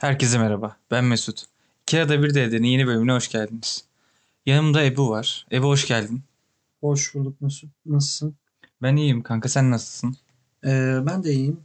Herkese 0.00 0.38
merhaba. 0.38 0.76
Ben 0.90 1.04
Mesut. 1.04 1.44
İki 1.82 1.98
arada 2.00 2.22
bir 2.22 2.34
devrenin 2.34 2.66
yeni 2.68 2.86
bölümüne 2.86 3.12
hoş 3.12 3.28
geldiniz. 3.28 3.84
Yanımda 4.46 4.84
Ebu 4.84 5.10
var. 5.10 5.46
Ebu 5.52 5.66
hoş 5.66 5.86
geldin. 5.88 6.22
Hoş 6.80 7.14
bulduk 7.14 7.40
Mesut. 7.40 7.70
Nasılsın? 7.86 8.34
Ben 8.82 8.96
iyiyim 8.96 9.22
kanka 9.22 9.48
sen 9.48 9.70
nasılsın? 9.70 10.16
Ee, 10.64 10.98
ben 11.06 11.24
de 11.24 11.32
iyiyim. 11.32 11.60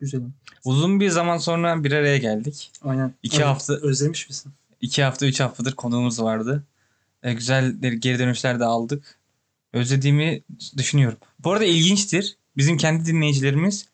Güzelim. 0.00 0.34
Uzun 0.64 1.00
bir 1.00 1.10
zaman 1.10 1.36
sonra 1.38 1.84
bir 1.84 1.92
araya 1.92 2.18
geldik. 2.18 2.72
Aynen. 2.82 3.14
İki 3.22 3.36
Evet, 3.36 3.46
hafta- 3.46 3.74
Özlemiş 3.82 4.28
misin? 4.28 4.52
İki 4.80 5.02
hafta 5.02 5.26
üç 5.26 5.40
haftadır 5.40 5.72
konuğumuz 5.72 6.22
vardı. 6.22 6.62
E, 7.22 7.32
güzel 7.34 7.72
geri 7.98 8.18
dönüşler 8.18 8.60
de 8.60 8.64
aldık. 8.64 9.18
Özlediğimi 9.72 10.42
düşünüyorum. 10.76 11.18
Bu 11.38 11.52
arada 11.52 11.64
ilginçtir. 11.64 12.36
Bizim 12.56 12.76
kendi 12.76 13.06
dinleyicilerimiz 13.06 13.86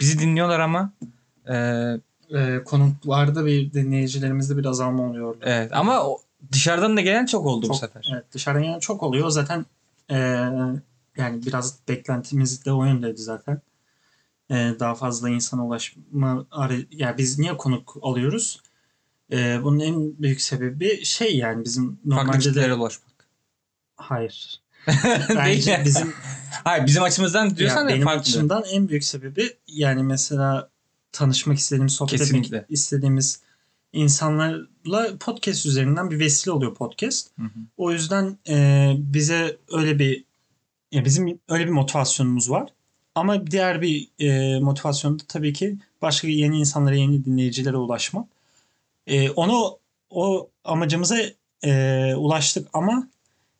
bizi 0.00 0.18
dinliyorlar 0.18 0.60
ama 0.60 0.92
e, 1.48 1.54
Ee, 2.34 2.60
konuklarda 2.64 3.46
bir 3.46 3.72
dinleyicilerimizde 3.72 4.56
bir 4.56 4.64
azalma 4.64 5.02
oluyor. 5.02 5.36
evet 5.42 5.70
ama 5.74 6.02
o- 6.04 6.18
dışarıdan 6.52 6.96
da 6.96 7.00
gelen 7.00 7.26
çok 7.26 7.46
oldu 7.46 7.62
bu 7.62 7.66
Çok- 7.66 7.76
sefer. 7.76 8.08
Evet 8.12 8.24
dışarıdan 8.32 8.62
gelen 8.62 8.78
çok 8.78 9.02
oluyor. 9.02 9.30
Zaten 9.30 9.66
ee, 10.10 10.16
yani 11.16 11.46
biraz 11.46 11.78
beklentimiz 11.88 12.64
de 12.64 12.72
o 12.72 12.84
yöndeydi 12.84 13.20
zaten. 13.22 13.60
Ee, 14.50 14.72
daha 14.80 14.94
fazla 14.94 15.28
insana 15.30 15.66
ulaşma 15.66 16.46
yani 16.90 17.18
biz 17.18 17.38
niye 17.38 17.56
konuk 17.56 17.96
alıyoruz? 18.02 18.60
Ee, 19.32 19.58
bunun 19.62 19.80
en 19.80 20.18
büyük 20.22 20.40
sebebi 20.40 21.04
şey 21.04 21.36
yani 21.36 21.64
bizim 21.64 21.98
normalde 22.04 22.54
de 22.54 22.74
ulaşmak. 22.74 23.08
hayır. 23.96 24.60
Bence 25.36 25.82
bizim 25.84 26.12
Hayır 26.64 26.86
bizim 26.86 27.02
açımızdan 27.02 27.56
diyorsan 27.56 27.82
ya, 27.82 27.88
benim 27.88 28.04
farklı. 28.04 28.20
açımdan 28.20 28.64
en 28.72 28.88
büyük 28.88 29.04
sebebi 29.04 29.56
yani 29.66 30.02
mesela 30.02 30.68
tanışmak 31.12 31.58
istediğimiz, 31.58 31.92
sohbet 31.92 32.18
Kesinlikle. 32.18 32.56
etmek 32.56 32.70
istediğimiz 32.70 33.40
insanlarla 33.92 35.18
podcast 35.20 35.66
üzerinden 35.66 36.10
bir 36.10 36.18
vesile 36.18 36.52
oluyor 36.52 36.74
podcast. 36.74 37.30
Hı 37.38 37.42
hı. 37.42 37.60
O 37.76 37.92
yüzden 37.92 38.38
e, 38.48 38.94
bize 38.98 39.56
öyle 39.72 39.98
bir 39.98 40.24
ya 40.92 41.04
bizim 41.04 41.40
öyle 41.48 41.66
bir 41.66 41.70
motivasyonumuz 41.70 42.50
var. 42.50 42.68
Ama 43.14 43.46
diğer 43.46 43.82
bir 43.82 44.08
e, 44.18 44.60
motivasyon 44.60 45.18
da 45.18 45.22
tabii 45.28 45.52
ki 45.52 45.78
başka 46.02 46.28
yeni 46.28 46.58
insanlara, 46.58 46.94
yeni 46.94 47.24
dinleyicilere 47.24 47.76
ulaşmak. 47.76 48.28
E, 49.06 49.30
onu 49.30 49.78
o 50.10 50.48
amacımıza 50.64 51.16
e, 51.64 52.14
ulaştık 52.14 52.68
ama 52.72 53.08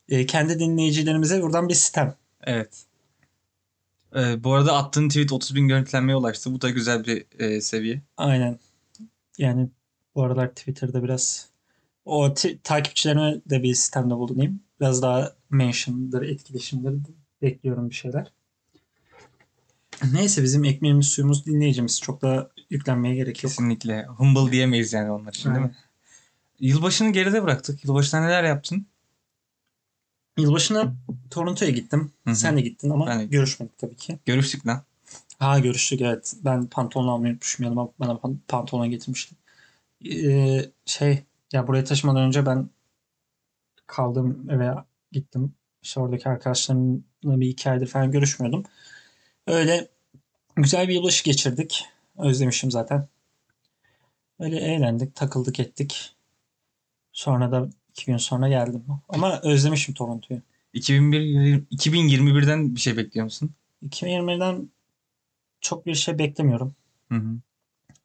e, 0.08 0.26
kendi 0.26 0.58
dinleyicilerimize 0.58 1.42
buradan 1.42 1.68
bir 1.68 1.74
sitem. 1.74 2.14
Evet. 2.44 2.84
Ee, 4.16 4.44
bu 4.44 4.54
arada 4.54 4.76
attığın 4.76 5.08
tweet 5.08 5.32
30 5.32 5.54
bin 5.54 5.68
görüntülenmeye 5.68 6.16
ulaştı. 6.16 6.52
Bu 6.52 6.60
da 6.60 6.70
güzel 6.70 7.04
bir 7.06 7.24
e, 7.38 7.60
seviye. 7.60 8.02
Aynen. 8.16 8.58
Yani 9.38 9.68
bu 10.14 10.22
aralar 10.22 10.48
Twitter'da 10.48 11.02
biraz 11.02 11.48
o 12.04 12.34
ti- 12.34 12.58
takipçilerime 12.62 13.40
de 13.50 13.62
bir 13.62 13.74
sistemde 13.74 14.14
bulunayım. 14.14 14.60
Biraz 14.80 15.02
daha 15.02 15.32
mention'dır, 15.50 16.22
etkileşimdir 16.22 16.94
bekliyorum 17.42 17.90
bir 17.90 17.94
şeyler. 17.94 18.32
Neyse 20.12 20.42
bizim 20.42 20.64
ekmeğimiz 20.64 21.08
suyumuz 21.08 21.46
dinleyicimiz. 21.46 22.00
Çok 22.00 22.22
da 22.22 22.50
yüklenmeye 22.70 23.14
gerek 23.14 23.44
yok. 23.44 23.50
Kesinlikle. 23.50 24.04
Humble 24.06 24.52
diyemeyiz 24.52 24.92
yani 24.92 25.10
onlar 25.10 25.32
için 25.32 25.54
değil 25.54 25.66
mi? 25.66 25.74
Yılbaşını 26.60 27.12
geride 27.12 27.42
bıraktık. 27.42 27.84
Yılbaşında 27.84 28.20
neler 28.20 28.44
yaptın? 28.44 28.86
Yılbaşına 30.38 30.94
Toronto'ya 31.30 31.70
gittim. 31.70 32.12
Hı 32.24 32.30
hı. 32.30 32.36
Sen 32.36 32.56
de 32.56 32.60
gittin 32.60 32.90
ama 32.90 33.06
Ben 33.06 33.20
de- 33.20 33.24
görüşmedik 33.26 33.78
tabii 33.78 33.96
ki. 33.96 34.18
Görüştük 34.26 34.66
lan. 34.66 34.82
Ha 35.38 35.58
görüştük 35.58 36.00
evet. 36.00 36.34
Ben 36.44 36.66
pantolon 36.66 37.08
almayı 37.08 37.32
unutmuşum. 37.32 37.64
Yanıma 37.64 37.88
bana 38.00 38.12
pan- 38.12 38.36
pantolon 38.48 38.90
getirmişti. 38.90 39.34
Ee, 40.10 40.70
şey 40.86 41.22
ya 41.52 41.66
buraya 41.68 41.84
taşımadan 41.84 42.22
önce 42.22 42.46
ben 42.46 42.70
kaldığım 43.86 44.50
eve 44.50 44.74
gittim. 45.12 45.54
İşte 45.82 46.00
oradaki 46.00 46.28
arkadaşlarımla 46.28 47.00
bir 47.24 47.48
iki 47.48 47.70
aydır 47.70 47.86
falan 47.86 48.10
görüşmüyordum. 48.12 48.64
Öyle 49.46 49.88
güzel 50.56 50.88
bir 50.88 50.94
yılbaşı 50.94 51.24
geçirdik. 51.24 51.84
Özlemişim 52.18 52.70
zaten. 52.70 53.08
Öyle 54.40 54.56
eğlendik, 54.56 55.14
takıldık 55.14 55.60
ettik. 55.60 56.16
Sonra 57.12 57.52
da 57.52 57.70
iki 57.98 58.06
gün 58.06 58.16
sonra 58.16 58.48
geldim. 58.48 58.84
Ama 59.08 59.40
özlemişim 59.40 59.94
Toronto'yu. 59.94 60.40
2001, 60.72 61.62
2021'den 61.70 62.74
bir 62.74 62.80
şey 62.80 62.96
bekliyor 62.96 63.24
musun? 63.24 63.50
2020'den 63.88 64.70
çok 65.60 65.86
bir 65.86 65.94
şey 65.94 66.18
beklemiyorum. 66.18 66.74
Hı 67.08 67.14
hı. 67.14 67.38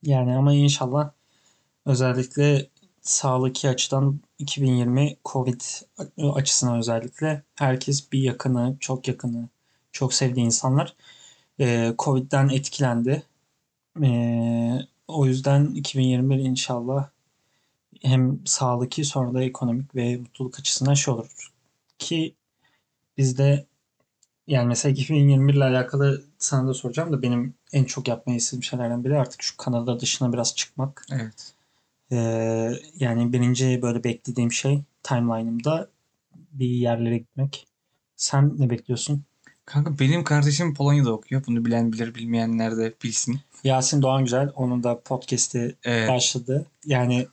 Yani 0.04 0.36
ama 0.36 0.54
inşallah 0.54 1.12
özellikle 1.86 2.68
sağlıklı 3.02 3.70
açıdan 3.70 4.20
2020 4.40 5.16
Covid 5.26 5.62
açısından 6.18 6.78
özellikle 6.78 7.44
herkes 7.56 8.12
bir 8.12 8.20
yakını, 8.20 8.78
çok 8.80 9.08
yakını, 9.08 9.50
çok 9.92 10.14
sevdiği 10.14 10.46
insanlar 10.46 10.96
e, 11.60 11.94
Covid'den 12.00 12.50
etkilendi. 12.50 13.24
E, 14.04 14.08
o 15.08 15.26
yüzden 15.26 15.66
2021 15.66 16.36
inşallah 16.36 17.10
hem 18.04 18.40
sağlıklı 18.46 19.06
sonra 19.06 19.34
da 19.34 19.44
ekonomik 19.44 19.96
ve 19.96 20.18
mutluluk 20.18 20.60
açısından 20.60 20.94
şey 20.94 21.14
olur. 21.14 21.52
Ki 22.00 22.36
bizde 23.18 23.66
yani 24.48 24.68
mesela 24.68 24.92
2021 24.92 25.54
ile 25.54 25.64
alakalı 25.64 26.24
sana 26.38 26.68
da 26.68 26.74
soracağım 26.74 27.14
da 27.14 27.22
benim 27.22 27.54
en 27.74 27.84
çok 27.84 28.08
yapmayı 28.08 28.38
istediğim 28.38 28.64
şeylerden 28.64 29.04
biri 29.04 29.20
artık 29.20 29.42
şu 29.42 29.58
Kanada 29.58 30.00
dışına 30.00 30.34
biraz 30.34 30.56
çıkmak. 30.56 31.06
Evet. 31.12 31.54
Ee, 32.12 32.72
yani 33.00 33.34
birinci 33.34 33.80
böyle 33.82 34.04
beklediğim 34.04 34.52
şey 34.52 34.82
timeline'ımda 35.04 35.90
bir 36.52 36.68
yerlere 36.70 37.18
gitmek. 37.18 37.68
Sen 38.16 38.56
ne 38.58 38.70
bekliyorsun? 38.70 39.24
Kanka 39.66 40.00
benim 40.00 40.24
kardeşim 40.24 40.74
Polonya'da 40.74 41.12
okuyor. 41.12 41.44
Bunu 41.48 41.66
bilen 41.66 41.94
bilir, 41.94 42.16
bilmeyenler 42.16 42.78
de 42.78 42.94
bilsin. 43.04 43.40
Yasin 43.64 44.02
Doğan 44.02 44.24
Güzel. 44.24 44.52
Onun 44.56 44.84
da 44.84 45.00
podcast'i 45.00 45.76
Evet. 45.84 46.10
başladı. 46.10 46.66
Yani 46.86 47.28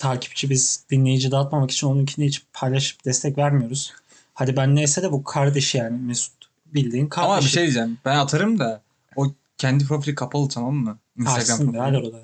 takipçi 0.00 0.50
biz 0.50 0.84
dinleyici 0.90 1.30
dağıtmamak 1.30 1.70
için 1.70 1.86
onunkini 1.86 2.26
hiç 2.26 2.42
paylaşıp 2.52 3.04
destek 3.04 3.38
vermiyoruz. 3.38 3.92
Hadi 4.34 4.56
ben 4.56 4.76
neyse 4.76 5.02
de 5.02 5.12
bu 5.12 5.24
kardeşi 5.24 5.78
yani 5.78 5.98
Mesut. 6.02 6.32
Bildiğin 6.66 7.06
kardeşi. 7.06 7.32
Ama 7.32 7.40
bir 7.40 7.46
şey 7.46 7.62
diyeceğim. 7.62 7.98
Ben 8.04 8.16
atarım 8.16 8.58
da 8.58 8.82
o 9.16 9.26
kendi 9.58 9.84
profili 9.86 10.14
kapalı 10.14 10.48
tamam 10.48 10.74
mı? 10.74 10.98
Instagram 11.18 11.40
Açsın 11.40 11.72
profili. 11.72 11.96
orada. 11.98 12.18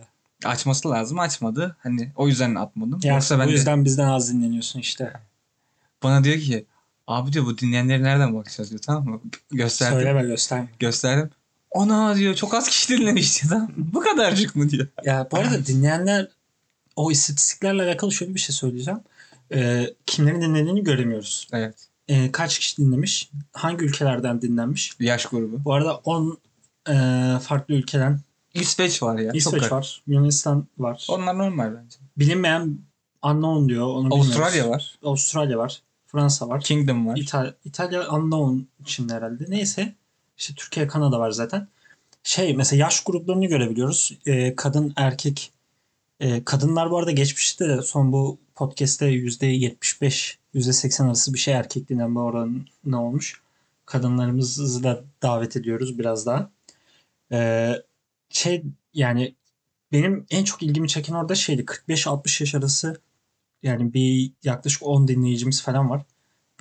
Açması 0.44 0.90
lazım. 0.90 1.18
Açmadı. 1.18 1.76
Hani 1.82 2.12
o 2.16 2.28
yüzden 2.28 2.54
atmadım. 2.54 2.92
Yasin 3.02 3.08
Yoksa 3.14 3.38
ben 3.38 3.46
bu 3.46 3.50
de 3.50 3.54
yüzden 3.54 3.84
bizden 3.84 4.08
az 4.08 4.32
dinleniyorsun 4.32 4.80
işte. 4.80 5.12
bana 6.02 6.24
diyor 6.24 6.38
ki 6.38 6.66
abi 7.06 7.32
diyor 7.32 7.44
bu 7.46 7.58
dinleyenleri 7.58 8.02
nereden 8.02 8.34
bakacağız 8.34 8.70
diyor 8.70 8.80
tamam 8.86 9.08
mı? 9.08 9.20
Gösterdim. 9.50 9.98
Söyleme 9.98 10.22
gösterme. 10.22 10.68
Gösterdim. 10.78 11.30
Ona 11.70 12.16
diyor 12.16 12.34
çok 12.34 12.54
az 12.54 12.68
kişi 12.68 12.98
dinlemiş 12.98 13.42
diyor. 13.42 13.52
Tamam? 13.52 13.70
Bu 13.76 14.00
kadarcık 14.00 14.56
mı 14.56 14.70
diyor. 14.70 14.86
Ya 15.04 15.28
bu 15.32 15.38
arada 15.38 15.66
dinleyenler 15.66 16.28
o 16.96 17.10
istatistiklerle 17.10 17.82
alakalı 17.82 18.12
şöyle 18.12 18.34
bir 18.34 18.40
şey 18.40 18.54
söyleyeceğim. 18.56 19.00
Ee, 19.52 19.94
kimlerin 20.06 20.42
dinlediğini 20.42 20.84
göremiyoruz. 20.84 21.48
Evet. 21.52 21.74
Ee, 22.08 22.32
kaç 22.32 22.58
kişi 22.58 22.76
dinlemiş? 22.76 23.30
Hangi 23.52 23.84
ülkelerden 23.84 24.42
dinlenmiş? 24.42 24.92
Yaş 25.00 25.26
grubu. 25.26 25.64
Bu 25.64 25.74
arada 25.74 25.96
10 25.96 26.38
e, 26.88 26.92
farklı 27.42 27.74
ülkeden 27.74 28.20
İsveç 28.54 29.02
var 29.02 29.18
ya. 29.18 29.26
çok 29.26 29.36
İsveç 29.36 29.60
garip. 29.60 29.72
var, 29.72 30.02
Yunanistan 30.06 30.66
var. 30.78 31.06
Onlar 31.10 31.38
normal 31.38 31.74
bence. 31.74 31.98
Bilinmeyen 32.16 32.78
unknown 33.22 33.68
diyor. 33.68 33.86
Onu 33.86 34.10
bilmiyoruz. 34.10 34.36
Avustralya 34.36 34.68
var. 34.68 34.98
Avustralya 35.04 35.58
var. 35.58 35.82
Fransa 36.06 36.48
var. 36.48 36.60
Kingdom 36.60 37.06
var. 37.06 37.16
İtal- 37.16 37.52
İtalya 37.64 38.10
unknown 38.10 38.66
için 38.82 39.08
herhalde. 39.08 39.44
Neyse. 39.48 39.94
İşte 40.38 40.54
Türkiye, 40.54 40.86
Kanada 40.86 41.20
var 41.20 41.30
zaten. 41.30 41.68
Şey 42.22 42.54
mesela 42.54 42.80
yaş 42.80 43.04
gruplarını 43.04 43.46
görebiliyoruz. 43.46 44.12
Ee, 44.26 44.56
kadın, 44.56 44.92
erkek. 44.96 45.52
Ee, 46.20 46.44
kadınlar 46.44 46.90
bu 46.90 46.98
arada 46.98 47.10
geçmişte 47.10 47.68
de 47.68 47.82
son 47.82 48.12
bu 48.12 48.38
podcast'te 48.54 49.06
%75, 49.06 50.38
%80 50.54 51.06
arası 51.06 51.34
bir 51.34 51.38
şey 51.38 51.54
erkek 51.54 51.88
dinlenme 51.88 52.20
oranı 52.20 52.58
ne 52.84 52.96
olmuş. 52.96 53.42
Kadınlarımızı 53.86 54.82
da 54.82 55.04
davet 55.22 55.56
ediyoruz 55.56 55.98
biraz 55.98 56.26
daha. 56.26 56.50
Ee, 57.32 57.72
şey 58.30 58.64
yani 58.94 59.34
benim 59.92 60.26
en 60.30 60.44
çok 60.44 60.62
ilgimi 60.62 60.88
çeken 60.88 61.14
orada 61.14 61.34
şeydi 61.34 61.64
45-60 61.64 62.42
yaş 62.42 62.54
arası 62.54 63.00
yani 63.62 63.94
bir 63.94 64.32
yaklaşık 64.44 64.82
10 64.82 65.08
dinleyicimiz 65.08 65.62
falan 65.62 65.90
var. 65.90 66.02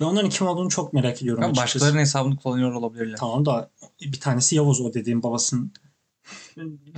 Ve 0.00 0.04
onların 0.04 0.30
kim 0.30 0.46
olduğunu 0.46 0.68
çok 0.68 0.92
merak 0.92 1.22
ediyorum 1.22 1.44
Ama 1.44 1.52
açıkçası. 1.52 1.74
başkalarının 1.74 2.00
hesabını 2.00 2.36
kullanıyor 2.36 2.72
olabilirler. 2.72 3.16
Tamam 3.16 3.46
da 3.46 3.70
bir 4.00 4.20
tanesi 4.20 4.56
Yavuz 4.56 4.80
o 4.80 4.94
dediğim 4.94 5.22
babasının 5.22 5.72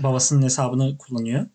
babasının 0.03 0.43
hesabını 0.43 0.99
kullanıyor. 0.99 1.47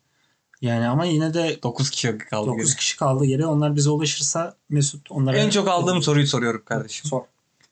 Yani 0.64 0.88
ama 0.88 1.06
yine 1.06 1.34
de 1.34 1.60
9 1.64 1.90
kişi 1.90 2.18
kaldı. 2.18 2.48
9 2.48 2.66
geri. 2.66 2.78
kişi 2.78 2.98
kaldı 2.98 3.26
yere. 3.26 3.46
Onlar 3.46 3.76
bize 3.76 3.90
ulaşırsa 3.90 4.56
Mesut 4.70 5.12
onlara 5.12 5.38
En 5.38 5.50
çok 5.50 5.68
aldığım 5.68 6.02
soruyu 6.02 6.28
soruyorum 6.28 6.62
kardeşim. 6.66 7.10
sor. 7.10 7.22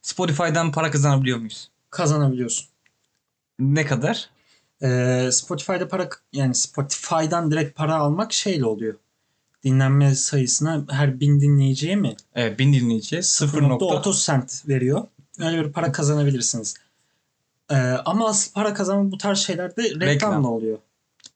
Spotify'dan 0.02 0.72
para 0.72 0.92
kazanabiliyor 0.92 1.38
muyuz? 1.38 1.70
Kazanabiliyorsun. 1.90 2.68
Ne 3.60 3.86
kadar? 3.86 4.30
Ee, 4.84 5.30
Spotify'da 5.32 5.88
para 5.88 6.10
yani 6.34 6.56
Spotify'dan 6.56 7.52
direkt 7.52 7.78
para 7.78 7.96
almak 7.96 8.34
şeyle 8.34 8.66
oluyor. 8.66 8.94
Dinlenme 9.64 10.16
sayısına 10.16 10.86
her 10.90 11.20
bin 11.20 11.42
dinleyiciye 11.42 11.96
mi? 11.96 12.16
Evet 12.36 12.60
bin 12.60 12.74
dinleyiciye 12.74 13.22
0.30 13.22 14.26
cent 14.26 14.68
veriyor. 14.68 15.04
Öyle 15.40 15.66
bir 15.66 15.72
para 15.72 15.92
kazanabilirsiniz. 15.92 16.74
Ee, 17.70 17.76
ama 18.06 18.28
asıl 18.30 18.54
para 18.54 18.74
kazanma 18.74 19.12
bu 19.12 19.18
tarz 19.18 19.38
şeylerde 19.38 19.84
reklamla 19.84 20.06
Reklam. 20.06 20.46
oluyor. 20.46 20.78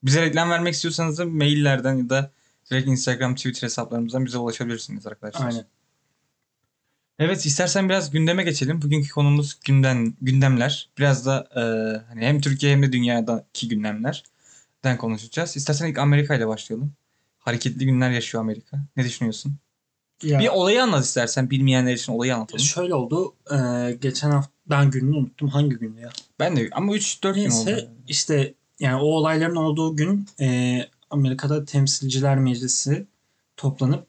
Bize 0.06 0.22
reklam 0.22 0.50
vermek 0.50 0.74
istiyorsanız 0.74 1.18
da 1.18 1.26
maillerden 1.26 1.94
ya 1.96 2.10
da 2.10 2.32
direkt 2.72 2.88
Instagram, 2.88 3.36
Twitter 3.36 3.62
hesaplarımızdan 3.62 4.26
bize 4.26 4.38
ulaşabilirsiniz 4.38 5.08
arkadaşlar. 5.08 5.46
Aynen. 5.46 5.66
Evet 7.20 7.46
istersen 7.46 7.90
biraz 7.90 8.12
gündeme 8.12 8.44
geçelim. 8.44 8.82
Bugünkü 8.82 9.10
konumuz 9.10 9.60
gündem 9.66 10.14
gündemler. 10.22 10.90
Biraz 10.98 11.26
da 11.26 11.48
e, 11.56 11.62
hani 12.08 12.26
hem 12.26 12.42
Türkiye 12.42 12.72
hem 12.72 12.84
de 12.84 12.92
dünyadaki 12.92 13.68
gündemlerden 13.68 14.98
konuşacağız. 14.98 15.58
İstersen 15.58 15.88
ilk 15.88 15.98
Amerika 15.98 16.36
ile 16.36 16.48
başlayalım. 16.48 16.94
Hareketli 17.40 17.86
günler 17.86 18.12
yaşıyor 18.12 18.44
Amerika. 18.44 18.78
Ne 18.98 19.04
düşünüyorsun? 19.04 19.56
Ya, 20.24 20.40
Bir 20.40 20.48
olayı 20.48 20.84
anlat 20.84 21.06
istersen. 21.06 21.50
Bilmeyenler 21.50 21.94
için 21.94 22.14
olayı 22.14 22.36
anlatalım. 22.36 22.60
şöyle 22.64 22.96
oldu. 22.96 23.36
Ee, 23.52 23.92
geçen 24.02 24.32
hafta 24.32 24.52
ben 24.70 24.92
gününü 24.92 25.16
unuttum. 25.18 25.48
Hangi 25.48 25.76
gündü 25.76 26.00
ya? 26.02 26.10
Ben 26.40 26.58
de 26.58 26.70
ama 26.72 26.96
3-4 26.96 27.36
gün 27.36 27.50
oldu. 27.50 27.90
İşte 28.08 28.54
yani 28.80 28.96
o 29.02 29.06
olayların 29.06 29.56
olduğu 29.56 29.96
gün 29.96 30.28
e, 30.40 30.80
Amerika'da 31.10 31.66
Temsilciler 31.66 32.38
Meclisi 32.38 33.08
toplanıp 33.58 34.08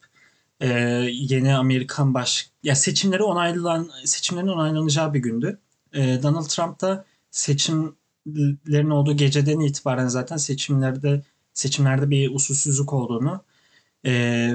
e, 0.61 0.69
yeni 1.13 1.55
Amerikan 1.55 2.15
baş 2.15 2.51
ya 2.63 2.75
seçimleri 2.75 3.23
onaylan 3.23 3.91
seçimlerin 4.05 4.49
onaylanacağı 4.49 5.15
bir 5.15 5.21
gündü. 5.21 5.59
E, 5.93 6.23
Donald 6.23 6.47
Trump 6.47 6.81
da 6.81 7.05
seçimlerin 7.31 8.91
olduğu 8.91 9.17
geceden 9.17 9.61
itibaren 9.61 10.09
zaten 10.09 10.37
seçimlerde 10.37 11.23
seçimlerde 11.55 12.11
bir 12.11 12.35
usulsüzlük 12.35 12.93
olduğunu 12.93 13.45
e, 14.07 14.51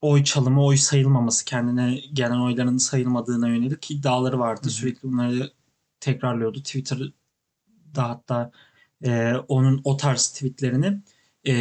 oy 0.00 0.24
çalımı, 0.24 0.64
oy 0.64 0.76
sayılmaması, 0.76 1.44
kendine 1.44 2.00
gelen 2.12 2.40
oyların 2.40 2.78
sayılmadığına 2.78 3.48
yönelik 3.48 3.90
iddiaları 3.90 4.38
vardı. 4.38 4.60
Hı 4.62 4.66
hı. 4.66 4.70
Sürekli 4.70 5.08
bunları 5.12 5.52
tekrarlıyordu. 6.00 6.58
Twitter'da 6.62 8.08
hatta 8.08 8.50
e, 9.02 9.32
onun 9.48 9.80
o 9.84 9.96
tarz 9.96 10.26
tweetlerini 10.26 11.00
e, 11.46 11.54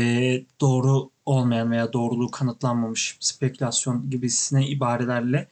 doğru 0.62 1.10
olmayan 1.26 1.72
veya 1.72 1.94
doğruluğu 1.94 2.32
kanıtlanmamış 2.32 3.18
spekülasyon 3.20 4.10
gibisine 4.10 4.68
ibarelerle 4.68 5.50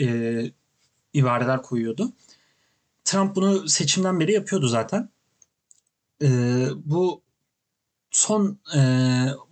e, 0.00 0.50
ibareler 1.12 1.62
koyuyordu. 1.62 2.12
Trump 3.04 3.36
bunu 3.36 3.68
seçimden 3.68 4.20
beri 4.20 4.32
yapıyordu 4.32 4.68
zaten. 4.68 5.08
E, 6.22 6.28
bu 6.84 7.22
son 8.10 8.58
e, 8.76 8.80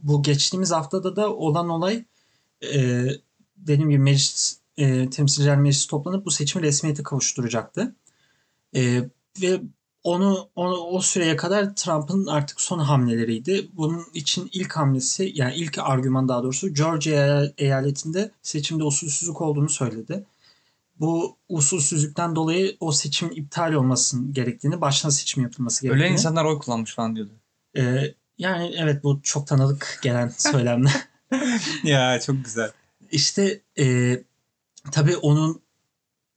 bu 0.03 0.23
geçtiğimiz 0.23 0.71
haftada 0.71 1.17
da 1.17 1.35
olan 1.35 1.69
olay 1.69 2.05
e, 2.75 3.05
dediğim 3.57 3.91
gibi 3.91 4.03
meclis 4.03 4.61
e, 4.77 5.11
temsilciler 5.11 5.59
meclisi 5.59 5.89
toplanıp 5.89 6.27
bu 6.27 6.31
seçimi 6.31 6.65
resmiyete 6.65 7.03
kavuşturacaktı. 7.03 7.95
E, 8.77 9.09
ve 9.43 9.61
onu, 10.05 10.49
onu 10.57 10.75
o 10.75 11.01
süreye 11.01 11.37
kadar 11.37 11.75
Trump'ın 11.75 12.27
artık 12.27 12.61
son 12.61 12.79
hamleleriydi. 12.79 13.69
Bunun 13.73 14.07
için 14.15 14.51
ilk 14.53 14.73
hamlesi 14.73 15.33
yani 15.35 15.55
ilk 15.55 15.79
argüman 15.79 16.29
daha 16.29 16.43
doğrusu 16.43 16.75
Georgia 16.75 17.43
eyaletinde 17.59 18.31
seçimde 18.43 18.85
usulsüzlük 18.85 19.41
olduğunu 19.41 19.69
söyledi. 19.69 20.25
Bu 21.01 21.37
usulsüzlükten 21.49 22.37
dolayı 22.37 22.77
o 22.81 22.93
seçimin 22.93 23.35
iptal 23.35 23.73
olmasının 23.73 24.33
gerektiğini, 24.33 24.81
baştan 24.81 25.11
seçim 25.11 25.43
yapılması 25.43 25.83
gerektiğini. 25.83 26.05
Ölen 26.05 26.13
insanlar 26.13 26.45
oy 26.45 26.59
kullanmış 26.59 26.95
falan 26.95 27.17
diyordu. 27.17 27.33
E, 27.77 28.15
yani 28.39 28.75
evet 28.79 29.05
bu 29.05 29.21
çok 29.23 29.47
tanıdık 29.47 29.99
gelen 30.03 30.29
söylemler. 30.39 31.09
ya 31.85 32.21
çok 32.21 32.45
güzel. 32.45 32.71
İşte 33.11 33.61
e, 33.79 34.17
tabii 34.93 35.17
onun 35.17 35.61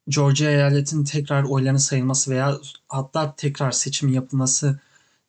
Georgia 0.10 0.50
eyaletinin 0.50 1.04
tekrar 1.04 1.44
oylarının 1.44 1.80
sayılması 1.80 2.32
veya 2.32 2.58
hatta 2.90 3.36
tekrar 3.36 3.72
seçim 3.72 4.10
yapılmasını 4.10 4.80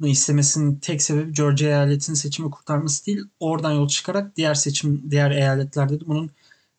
istemesinin 0.04 0.76
tek 0.76 1.02
sebebi 1.02 1.32
Georgia 1.32 1.68
eyaletinin 1.68 2.16
seçimi 2.16 2.50
kurtarması 2.50 3.06
değil. 3.06 3.20
Oradan 3.40 3.72
yol 3.72 3.88
çıkarak 3.88 4.36
diğer 4.36 4.54
seçim 4.54 5.10
diğer 5.10 5.30
eyaletlerde 5.30 6.00
de 6.00 6.06
bunun 6.06 6.30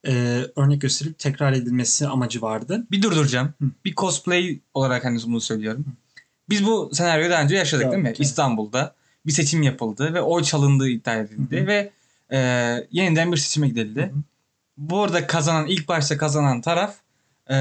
e, 0.07 0.45
örnek 0.55 0.81
gösterilip 0.81 1.19
tekrar 1.19 1.53
edilmesi 1.53 2.07
amacı 2.07 2.41
vardı. 2.41 2.87
Bir 2.91 3.01
durduracağım. 3.01 3.53
Hı. 3.61 3.65
Bir 3.85 3.95
cosplay 3.95 4.59
olarak 4.73 5.05
hani 5.05 5.19
bunu 5.25 5.41
söylüyorum. 5.41 5.85
Biz 6.49 6.65
bu 6.65 6.89
senaryoyu 6.93 7.31
daha 7.31 7.43
önce 7.43 7.55
yaşadık 7.55 7.83
Evet, 7.83 7.93
değil 7.93 8.03
mi? 8.03 8.09
evet. 8.09 8.19
İstanbul'da 8.19 8.95
bir 9.25 9.31
seçim 9.31 9.63
yapıldı 9.63 10.13
ve 10.13 10.21
oy 10.21 10.43
çalındığı 10.43 10.89
iddia 10.89 11.15
edildi 11.15 11.57
Hı 11.57 11.63
hı. 11.63 11.67
ve 11.67 11.91
e, 12.31 12.39
yeniden 12.91 13.31
bir 13.31 13.37
seçime 13.37 13.67
gidildi. 13.67 14.01
Hı 14.01 14.05
hı. 14.05 14.21
Bu 14.77 15.03
arada 15.03 15.27
kazanan 15.27 15.67
ilk 15.67 15.87
başta 15.87 16.17
kazanan 16.17 16.61
taraf 16.61 16.95
e, 17.51 17.57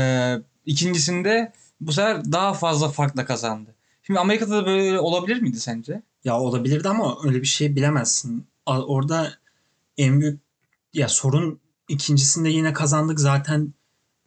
ikincisinde 0.67 1.53
bu 1.81 1.93
sefer 1.93 2.33
daha 2.33 2.55
fazla 2.55 2.89
farkla 2.89 3.25
kazandı. 3.25 3.75
Şimdi 4.03 4.21
Amerika'da 4.21 4.57
da 4.57 4.67
böyle 4.67 5.01
olabilir 5.01 5.43
miydi 5.43 5.61
sence? 5.61 6.03
Ya 6.25 6.41
olabilirdi 6.41 6.89
ama 6.89 7.19
öyle 7.25 7.41
bir 7.41 7.47
şey 7.47 7.77
bilemezsin. 7.77 8.47
Orada 8.67 9.33
en 9.99 10.21
büyük 10.21 10.41
ya 10.95 11.09
sorun 11.09 11.61
ikincisinde 11.89 12.49
yine 12.49 12.73
kazandık 12.73 13.21
zaten 13.21 13.75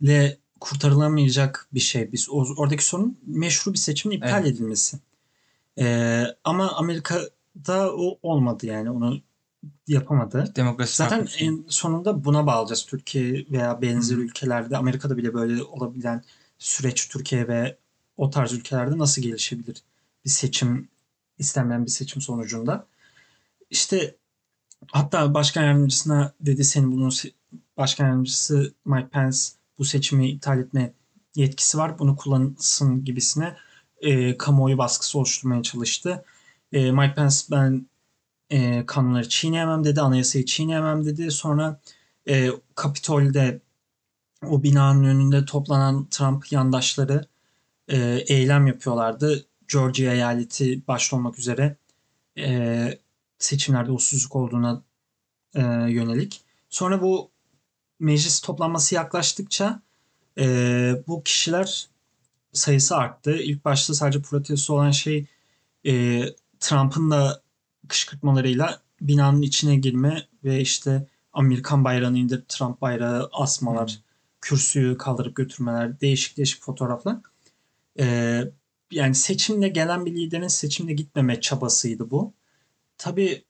le 0.08 0.38
kurtarılamayacak 0.60 1.68
bir 1.74 1.80
şey. 1.80 2.12
Biz 2.12 2.28
oradaki 2.32 2.86
sorun 2.86 3.18
meşru 3.28 3.74
bir 3.74 3.78
seçimin 3.78 4.16
iptal 4.18 4.42
Evet. 4.42 4.48
edilmesi. 4.48 4.98
Ee, 5.80 6.24
ama 6.44 6.72
Amerika'da 6.72 7.96
o 7.96 8.20
olmadı 8.22 8.66
yani 8.66 8.92
onu 8.92 9.22
yapamadı. 9.88 10.54
Demokrasi 10.56 10.96
Zaten 10.96 11.26
şey. 11.26 11.48
en 11.48 11.66
sonunda 11.68 12.26
buna 12.26 12.48
bağlayacağız. 12.48 12.86
Türkiye 12.86 13.46
veya 13.52 13.82
benzer 13.82 14.18
Hı. 14.18 14.22
ülkelerde 14.22 14.78
Amerika'da 14.78 15.18
bile 15.18 15.34
böyle 15.34 15.64
olabilen 15.64 16.24
süreç 16.60 17.10
Türkiye 17.10 17.48
ve 17.48 17.78
o 18.18 18.30
tarz 18.30 18.54
ülkelerde 18.54 18.98
nasıl 18.98 19.22
gelişebilir? 19.22 19.84
Bir 20.26 20.30
seçim 20.30 20.90
istenmeyen 21.40 21.86
bir 21.86 21.92
seçim 21.92 22.22
sonucunda. 22.22 22.88
İşte 23.70 24.16
hatta 24.92 25.34
başkan 25.34 25.64
yardımcısına 25.64 26.34
dedi 26.42 26.64
senin 26.64 26.92
bunun 26.92 27.12
başkan 27.78 28.06
yardımcısı 28.06 28.74
Mike 28.86 29.10
Pence 29.10 29.38
bu 29.80 29.86
seçimi 29.86 30.30
iptal 30.30 30.60
etme 30.60 30.94
yetkisi 31.36 31.78
var. 31.78 32.00
Bunu 32.00 32.16
kullansın 32.16 33.06
gibisine 33.06 33.56
e, 34.02 34.38
kamuoyu 34.38 34.78
baskısı 34.78 35.18
oluşturmaya 35.18 35.64
çalıştı. 35.64 36.26
E, 36.72 36.92
Mike 36.92 37.14
Pence 37.16 37.36
ben 37.52 37.88
e, 38.50 38.86
kanunları 38.86 39.30
çiğneyemem 39.30 39.84
dedi, 39.84 40.02
anayasayı 40.02 40.46
çiğneyemem 40.46 41.06
dedi. 41.06 41.32
Sonra 41.32 41.80
e, 42.30 42.50
Kapitol'de 42.76 43.62
o 44.46 44.64
binanın 44.64 45.04
önünde 45.04 45.46
toplanan 45.46 46.08
Trump 46.10 46.52
yandaşları 46.52 47.26
e, 47.88 47.98
eylem 48.28 48.68
yapıyorlardı. 48.68 49.46
Georgia 49.68 50.14
eyaleti 50.14 50.88
başta 50.88 51.16
olmak 51.16 51.40
üzere 51.40 51.76
e, 52.38 53.00
seçimlerde 53.40 53.92
usulsüzlük 53.92 54.36
olduğuna 54.36 54.84
e, 55.56 55.62
yönelik. 55.90 56.42
Sonra 56.70 57.02
bu 57.02 57.32
meclis 58.00 58.42
toplanması 58.42 58.96
yaklaştıkça 58.96 59.82
e, 60.38 60.46
bu 61.08 61.24
kişiler 61.24 61.88
sayısı 62.54 62.98
arttı. 62.98 63.38
İlk 63.38 63.66
başta 63.66 63.94
sadece 63.94 64.22
protesto 64.22 64.74
olan 64.74 64.92
şey 64.92 65.26
e, 65.86 66.24
Trump'ın 66.60 67.12
da 67.12 67.42
kışkırtmalarıyla 67.88 68.82
binanın 69.02 69.42
içine 69.42 69.76
girme 69.76 70.28
ve 70.44 70.62
işte 70.62 71.08
Amerikan 71.34 71.84
bayrağını 71.84 72.18
indirip 72.18 72.50
Trump 72.50 72.82
bayrağı 72.82 73.30
asmalar, 73.34 73.90
Hmm. 73.92 74.02
kürsüyü 74.42 74.98
kaldırıp 74.98 75.36
götürmeler, 75.36 76.02
değişik 76.02 76.38
değişik 76.38 76.64
fotoğraflar. 76.64 77.18
Ee, 78.00 78.44
yani 78.92 79.16
seçimle 79.16 79.68
gelen 79.70 80.06
bir 80.06 80.16
liderin 80.16 80.48
seçimle 80.48 80.94
gitmeme 80.94 81.42
çabasıydı 81.42 82.10
bu. 82.12 82.34
Tabii 82.98 83.44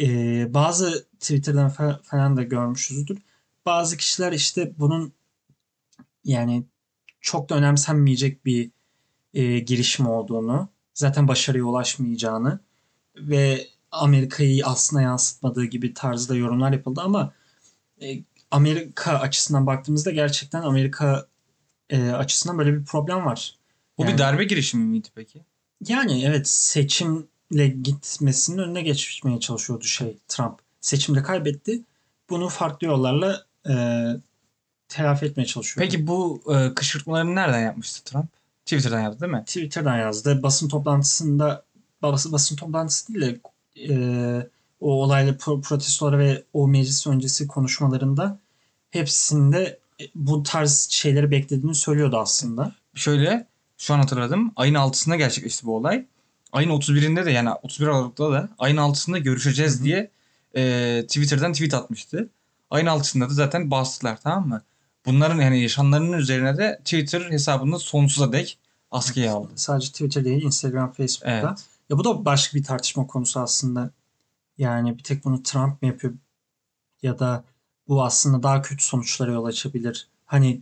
e, 0.00 0.06
bazı 0.54 1.06
Twitter'dan 1.20 1.70
fa- 1.70 2.02
falan 2.02 2.36
da 2.36 2.42
görmüşüzdür. 2.42 3.18
Bazı 3.66 3.96
kişiler 3.96 4.32
işte 4.32 4.72
bunun 4.78 5.12
yani 6.24 6.64
çok 7.20 7.50
da 7.50 7.54
önemsenmeyecek 7.54 8.44
bir 8.44 8.70
e, 9.34 9.58
girişim 9.58 10.06
olduğunu, 10.06 10.68
zaten 10.94 11.28
başarıya 11.28 11.64
ulaşmayacağını 11.64 12.60
ve 13.16 13.66
Amerika'yı 13.90 14.66
aslında 14.66 15.02
yansıtmadığı 15.02 15.64
gibi 15.64 15.94
tarzda 15.94 16.34
yorumlar 16.34 16.72
yapıldı 16.72 17.00
ama 17.04 17.32
e, 18.02 18.18
Amerika 18.50 19.18
açısından 19.18 19.66
baktığımızda 19.66 20.10
gerçekten 20.10 20.62
Amerika 20.62 21.26
e, 21.90 22.10
açısından 22.10 22.58
böyle 22.58 22.74
bir 22.80 22.84
problem 22.84 23.26
var. 23.26 23.54
Bu 23.98 24.02
Yani- 24.02 24.12
bir 24.12 24.18
darbe 24.18 24.44
girişimi 24.44 24.84
miydi 24.84 25.08
peki? 25.14 25.40
Yani 25.88 26.24
evet 26.24 26.48
seçimle 26.48 27.68
gitmesinin 27.82 28.58
önüne 28.58 28.82
geçmeye 28.82 29.40
çalışıyordu 29.40 29.84
şey 29.84 30.16
Trump. 30.28 30.58
Seçimde 30.80 31.22
kaybetti. 31.22 31.80
Bunu 32.30 32.48
farklı 32.48 32.86
yollarla 32.86 33.44
e, 33.68 33.74
telafi 34.88 35.26
etmeye 35.26 35.46
çalışıyordu. 35.46 35.90
Peki 35.90 36.06
bu 36.06 36.42
e, 36.54 36.74
kışkırtmalarını 36.74 37.34
nereden 37.34 37.60
yapmıştı 37.60 38.04
Trump? 38.04 38.26
Twitter'dan 38.64 39.00
yaptı 39.00 39.20
değil 39.20 39.32
mi? 39.32 39.44
Twitter'dan 39.46 39.96
yazdı. 39.98 40.42
Basın 40.42 40.68
toplantısında 40.68 41.64
basın, 42.12 42.32
basın 42.32 42.56
toplantısı 42.56 43.14
değil 43.14 43.20
de 43.20 43.40
e, 43.88 44.48
o 44.80 45.02
olaylı 45.02 45.30
pro- 45.30 45.60
protestolara 45.60 46.18
ve 46.18 46.42
o 46.52 46.68
meclis 46.68 47.06
öncesi 47.06 47.46
konuşmalarında 47.46 48.38
hepsinde 48.90 49.78
e, 50.00 50.04
bu 50.14 50.42
tarz 50.42 50.88
şeyleri 50.90 51.30
beklediğini 51.30 51.74
söylüyordu 51.74 52.18
aslında. 52.18 52.72
Şöyle 52.94 53.46
şu 53.78 53.94
an 53.94 53.98
hatırladım. 53.98 54.52
Ayın 54.56 54.74
6'sında 54.74 55.16
gerçekleşti 55.16 55.66
bu 55.66 55.76
olay. 55.76 56.04
Ayın 56.52 56.70
31'inde 56.70 57.24
de 57.24 57.30
yani 57.30 57.50
31 57.62 57.86
Aralık'ta 57.86 58.32
da 58.32 58.48
ayın 58.58 58.76
6'sında 58.76 59.18
görüşeceğiz 59.18 59.76
Hı 59.76 59.80
hı. 59.80 59.84
diye 59.84 60.10
e, 60.56 61.02
Twitter'dan 61.06 61.52
tweet 61.52 61.74
atmıştı. 61.74 62.28
Ayın 62.70 62.86
6'sında 62.86 63.30
da 63.30 63.34
zaten 63.34 63.70
bastılar 63.70 64.18
tamam 64.22 64.48
mı? 64.48 64.62
Bunların 65.06 65.40
yani 65.40 65.62
yaşananların 65.62 66.12
üzerine 66.12 66.56
de 66.56 66.78
Twitter 66.84 67.30
hesabını 67.30 67.78
sonsuza 67.78 68.32
dek 68.32 68.58
askıya 68.90 69.34
aldı. 69.34 69.52
Sadece 69.56 69.88
Twitter 69.88 70.24
değil 70.24 70.42
Instagram, 70.42 70.92
Facebook'ta. 70.92 71.30
Evet. 71.30 71.64
Ya 71.90 71.98
bu 71.98 72.04
da 72.04 72.24
başka 72.24 72.58
bir 72.58 72.64
tartışma 72.64 73.06
konusu 73.06 73.40
aslında. 73.40 73.90
Yani 74.58 74.98
bir 74.98 75.02
tek 75.02 75.24
bunu 75.24 75.42
Trump 75.42 75.82
mı 75.82 75.88
yapıyor 75.88 76.14
ya 77.02 77.18
da 77.18 77.44
bu 77.88 78.04
aslında 78.04 78.42
daha 78.42 78.62
kötü 78.62 78.84
sonuçlara 78.84 79.32
yol 79.32 79.44
açabilir. 79.44 80.08
Hani 80.26 80.60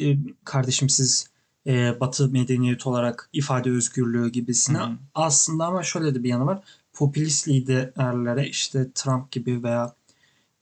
e, 0.00 0.16
kardeşim 0.44 0.88
siz 0.88 1.30
e, 1.66 2.00
Batı 2.00 2.28
medeniyeti 2.28 2.88
olarak 2.88 3.28
ifade 3.32 3.70
özgürlüğü 3.70 4.28
gibisine 4.32 4.78
Hı 4.78 4.90
aslında 5.14 5.64
ama 5.64 5.82
şöyle 5.82 6.14
de 6.14 6.22
bir 6.22 6.28
yanı 6.28 6.46
var. 6.46 6.62
Popülist 6.92 7.48
liderlere 7.48 8.48
işte 8.48 8.92
Trump 8.94 9.30
gibi 9.32 9.62
veya 9.62 9.94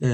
e, 0.03 0.09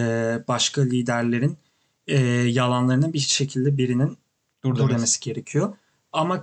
başka 0.48 0.82
liderlerin 0.82 1.58
e, 2.06 2.18
yalanlarını 2.28 3.12
bir 3.12 3.18
şekilde 3.18 3.76
birinin 3.76 4.18
Dur, 4.64 4.88
demesi. 4.88 5.20
gerekiyor. 5.20 5.76
Ama 6.12 6.42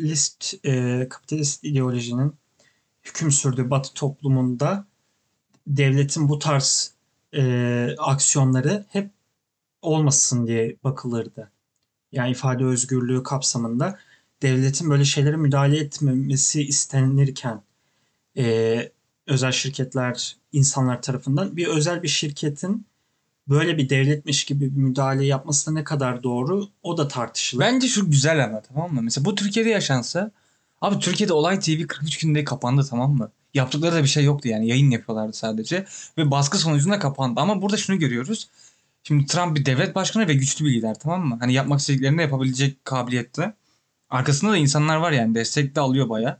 kapitalist 0.00 0.54
e, 0.64 1.06
kapitalist 1.10 1.64
ideolojinin 1.64 2.34
hüküm 3.04 3.32
sürdüğü 3.32 3.70
Batı 3.70 3.94
toplumunda 3.94 4.86
devletin 5.66 6.28
bu 6.28 6.38
tarz 6.38 6.94
e, 7.34 7.94
aksiyonları 7.98 8.84
hep 8.88 9.10
olmasın 9.82 10.46
diye 10.46 10.76
bakılırdı. 10.84 11.50
Yani 12.12 12.30
ifade 12.30 12.64
özgürlüğü 12.64 13.22
kapsamında 13.22 13.98
devletin 14.42 14.90
böyle 14.90 15.04
şeylere 15.04 15.36
müdahale 15.36 15.78
etmemesi 15.78 16.62
istenirken 16.62 17.62
e, 18.36 18.92
özel 19.26 19.52
şirketler 19.52 20.36
insanlar 20.52 21.02
tarafından 21.02 21.56
bir 21.56 21.66
özel 21.66 22.02
bir 22.02 22.08
şirketin 22.08 22.86
böyle 23.48 23.78
bir 23.78 23.88
devletmiş 23.88 24.44
gibi 24.44 24.76
bir 24.76 24.80
müdahale 24.80 25.24
yapması 25.24 25.70
da 25.70 25.74
ne 25.74 25.84
kadar 25.84 26.22
doğru 26.22 26.68
o 26.82 26.96
da 26.96 27.08
tartışılır. 27.08 27.64
Bence 27.64 27.88
şu 27.88 28.10
güzel 28.10 28.44
ama 28.44 28.60
tamam 28.60 28.94
mı? 28.94 29.02
Mesela 29.02 29.24
bu 29.24 29.34
Türkiye'de 29.34 29.70
yaşansa 29.70 30.30
abi 30.80 30.98
Türkiye'de 30.98 31.32
Olay 31.32 31.60
TV 31.60 31.86
43 31.86 32.18
günde 32.18 32.44
kapandı 32.44 32.86
tamam 32.90 33.12
mı? 33.12 33.30
Yaptıkları 33.54 33.94
da 33.94 34.02
bir 34.02 34.08
şey 34.08 34.24
yoktu 34.24 34.48
yani 34.48 34.68
yayın 34.68 34.90
yapıyorlardı 34.90 35.32
sadece 35.32 35.84
ve 36.18 36.30
baskı 36.30 36.58
sonucunda 36.58 36.98
kapandı 36.98 37.40
ama 37.40 37.62
burada 37.62 37.76
şunu 37.76 37.98
görüyoruz. 37.98 38.48
Şimdi 39.04 39.26
Trump 39.26 39.56
bir 39.56 39.66
devlet 39.66 39.94
başkanı 39.94 40.28
ve 40.28 40.34
güçlü 40.34 40.64
bir 40.64 40.72
lider 40.72 40.98
tamam 40.98 41.26
mı? 41.26 41.36
Hani 41.40 41.52
yapmak 41.52 41.80
istediklerini 41.80 42.20
yapabilecek 42.20 42.84
kabiliyette. 42.84 43.54
Arkasında 44.10 44.52
da 44.52 44.56
insanlar 44.56 44.96
var 44.96 45.12
yani 45.12 45.34
destek 45.34 45.76
de 45.76 45.80
alıyor 45.80 46.08
baya. 46.08 46.38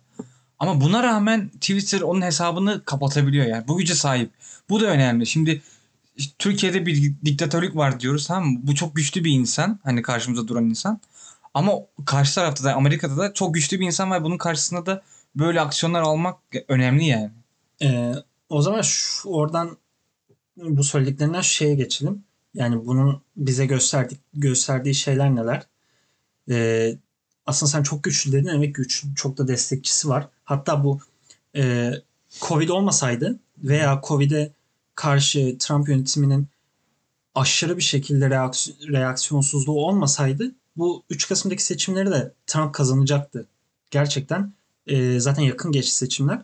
Ama 0.59 0.81
buna 0.81 1.03
rağmen 1.03 1.49
Twitter 1.49 2.01
onun 2.01 2.23
hesabını 2.23 2.85
kapatabiliyor 2.85 3.47
yani. 3.47 3.69
Bu 3.69 3.79
güce 3.79 3.95
sahip. 3.95 4.31
Bu 4.69 4.81
da 4.81 4.87
önemli. 4.87 5.27
Şimdi 5.27 5.63
işte 6.21 6.35
Türkiye'de 6.39 6.87
bir 6.87 7.15
diktatörlük 7.25 7.77
var 7.77 8.01
diyoruz 8.01 8.27
tamam 8.27 8.49
mı? 8.49 8.61
Bu 8.63 8.75
çok 8.75 8.97
güçlü 8.97 9.25
bir 9.25 9.31
insan. 9.31 9.81
Hani 9.85 10.03
karşımıza 10.03 10.49
duran 10.49 10.65
insan. 10.65 11.01
Ama 11.55 11.73
karşı 12.07 12.35
tarafta 12.35 12.65
da 12.65 12.75
Amerika'da 12.75 13.17
da 13.17 13.33
çok 13.33 13.55
güçlü 13.55 13.81
bir 13.81 13.87
insan 13.87 14.11
var. 14.11 14.25
Bunun 14.25 14.39
karşısında 14.39 14.87
da 14.87 15.03
böyle 15.37 15.61
aksiyonlar 15.61 16.01
almak 16.01 16.39
önemli 16.69 17.05
yani. 17.05 17.31
Ee, 17.83 18.15
o 18.49 18.63
zaman 18.63 18.83
şu, 18.83 19.29
oradan 19.29 19.77
bu 20.57 20.85
söylediklerinden 20.85 21.41
şeye 21.41 21.75
geçelim. 21.75 22.25
Yani 22.55 22.87
bunun 22.87 23.23
bize 23.37 23.67
gösterdik, 23.67 24.21
gösterdiği 24.35 24.95
şeyler 24.95 25.35
neler? 25.35 25.67
Ee, 26.51 26.97
aslında 27.47 27.71
sen 27.71 27.83
çok 27.83 28.05
güçlü 28.05 28.33
dedin. 28.33 28.49
Evet 28.49 28.75
güçlü. 28.75 29.15
Çok 29.15 29.39
da 29.39 29.49
destekçisi 29.49 30.09
var. 30.09 30.29
Hatta 30.45 30.85
bu 30.85 31.01
e, 31.57 31.93
Covid 32.41 32.69
olmasaydı 32.69 33.39
veya 33.59 34.01
Covid'e 34.05 34.53
karşı 35.01 35.57
Trump 35.59 35.89
yönetiminin 35.89 36.49
aşırı 37.35 37.77
bir 37.77 37.83
şekilde 37.83 38.25
reaksiy- 38.25 38.93
reaksiyonsuzluğu 38.93 39.73
olmasaydı 39.87 40.53
bu 40.77 41.03
3 41.11 41.29
Kasım'daki 41.29 41.65
seçimleri 41.65 42.11
de 42.11 42.33
Trump 42.47 42.75
kazanacaktı. 42.75 43.47
Gerçekten 43.91 44.53
e, 44.87 45.21
zaten 45.21 45.43
yakın 45.43 45.73
geçti 45.73 45.97
seçimler 45.97 46.43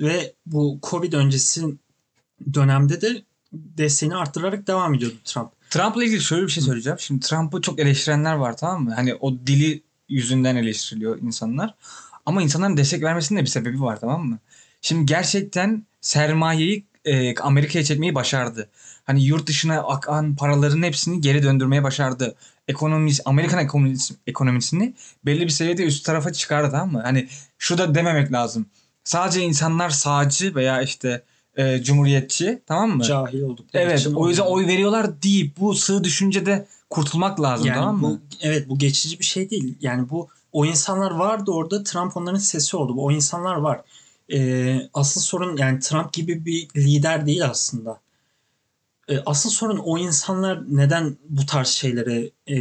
ve 0.00 0.34
bu 0.46 0.78
Covid 0.82 1.12
öncesi 1.12 1.64
dönemde 2.54 3.00
de 3.00 3.22
desteğini 3.52 4.16
arttırarak 4.16 4.66
devam 4.66 4.94
ediyordu 4.94 5.16
Trump. 5.24 5.50
Trump'la 5.70 6.04
ilgili 6.04 6.20
şöyle 6.20 6.46
bir 6.46 6.52
şey 6.52 6.62
söyleyeceğim. 6.62 6.98
Şimdi 6.98 7.20
Trump'ı 7.20 7.60
çok 7.60 7.78
eleştirenler 7.78 8.34
var 8.34 8.56
tamam 8.56 8.84
mı? 8.84 8.94
Hani 8.94 9.14
o 9.14 9.38
dili 9.46 9.82
yüzünden 10.08 10.56
eleştiriliyor 10.56 11.22
insanlar. 11.22 11.74
Ama 12.26 12.42
insanların 12.42 12.76
destek 12.76 13.02
vermesinin 13.02 13.38
de 13.38 13.42
bir 13.42 13.50
sebebi 13.50 13.80
var 13.80 14.00
tamam 14.00 14.26
mı? 14.26 14.38
Şimdi 14.80 15.06
gerçekten 15.06 15.86
sermayeyi 16.00 16.84
e, 17.06 17.34
Amerika'ya 17.34 17.84
çekmeyi 17.84 18.14
başardı. 18.14 18.68
Hani 19.04 19.24
yurt 19.24 19.46
dışına 19.46 19.78
akan 19.78 20.36
paraların 20.36 20.82
hepsini 20.82 21.20
geri 21.20 21.42
döndürmeye 21.42 21.82
başardı. 21.82 22.34
Ekonomisi, 22.68 23.22
Amerikan 23.24 23.58
ekonomisi, 23.58 24.14
ekonomisini 24.26 24.94
belli 25.26 25.44
bir 25.44 25.48
seviyede 25.48 25.84
üst 25.84 26.04
tarafa 26.04 26.32
çıkardı 26.32 26.86
mı? 26.86 27.00
Hani 27.04 27.28
şu 27.58 27.78
da 27.78 27.94
dememek 27.94 28.32
lazım. 28.32 28.66
Sadece 29.04 29.40
insanlar 29.40 29.90
sağcı 29.90 30.54
veya 30.54 30.82
işte 30.82 31.22
e, 31.56 31.82
cumhuriyetçi 31.82 32.62
tamam 32.66 32.90
mı? 32.90 33.02
Cahil 33.02 33.42
oldukları 33.42 33.82
Evet 33.84 34.08
o 34.14 34.28
yüzden 34.28 34.44
oy 34.44 34.66
veriyorlar 34.66 35.22
deyip 35.22 35.56
bu 35.60 35.74
sığ 35.74 36.04
düşüncede 36.04 36.66
kurtulmak 36.90 37.40
lazım 37.40 37.66
yani 37.66 37.76
tamam 37.76 38.02
bu 38.02 38.08
mı? 38.08 38.20
evet 38.40 38.68
bu 38.68 38.78
geçici 38.78 39.18
bir 39.18 39.24
şey 39.24 39.50
değil. 39.50 39.74
Yani 39.80 40.10
bu 40.10 40.28
o 40.52 40.66
insanlar 40.66 41.10
vardı 41.10 41.50
orada 41.50 41.82
Trump 41.82 42.16
onların 42.16 42.38
sesi 42.38 42.76
oldu. 42.76 42.94
O 42.96 43.10
insanlar 43.10 43.56
var. 43.56 43.80
Ee, 44.32 44.90
asıl 44.94 45.20
sorun 45.20 45.56
yani 45.56 45.78
Trump 45.78 46.12
gibi 46.12 46.44
bir 46.44 46.68
lider 46.76 47.26
değil 47.26 47.44
aslında. 47.44 48.00
Ee, 49.08 49.18
asıl 49.26 49.50
sorun 49.50 49.78
o 49.78 49.98
insanlar 49.98 50.62
neden 50.76 51.16
bu 51.28 51.46
tarz 51.46 51.68
şeylere 51.68 52.30
e, 52.46 52.56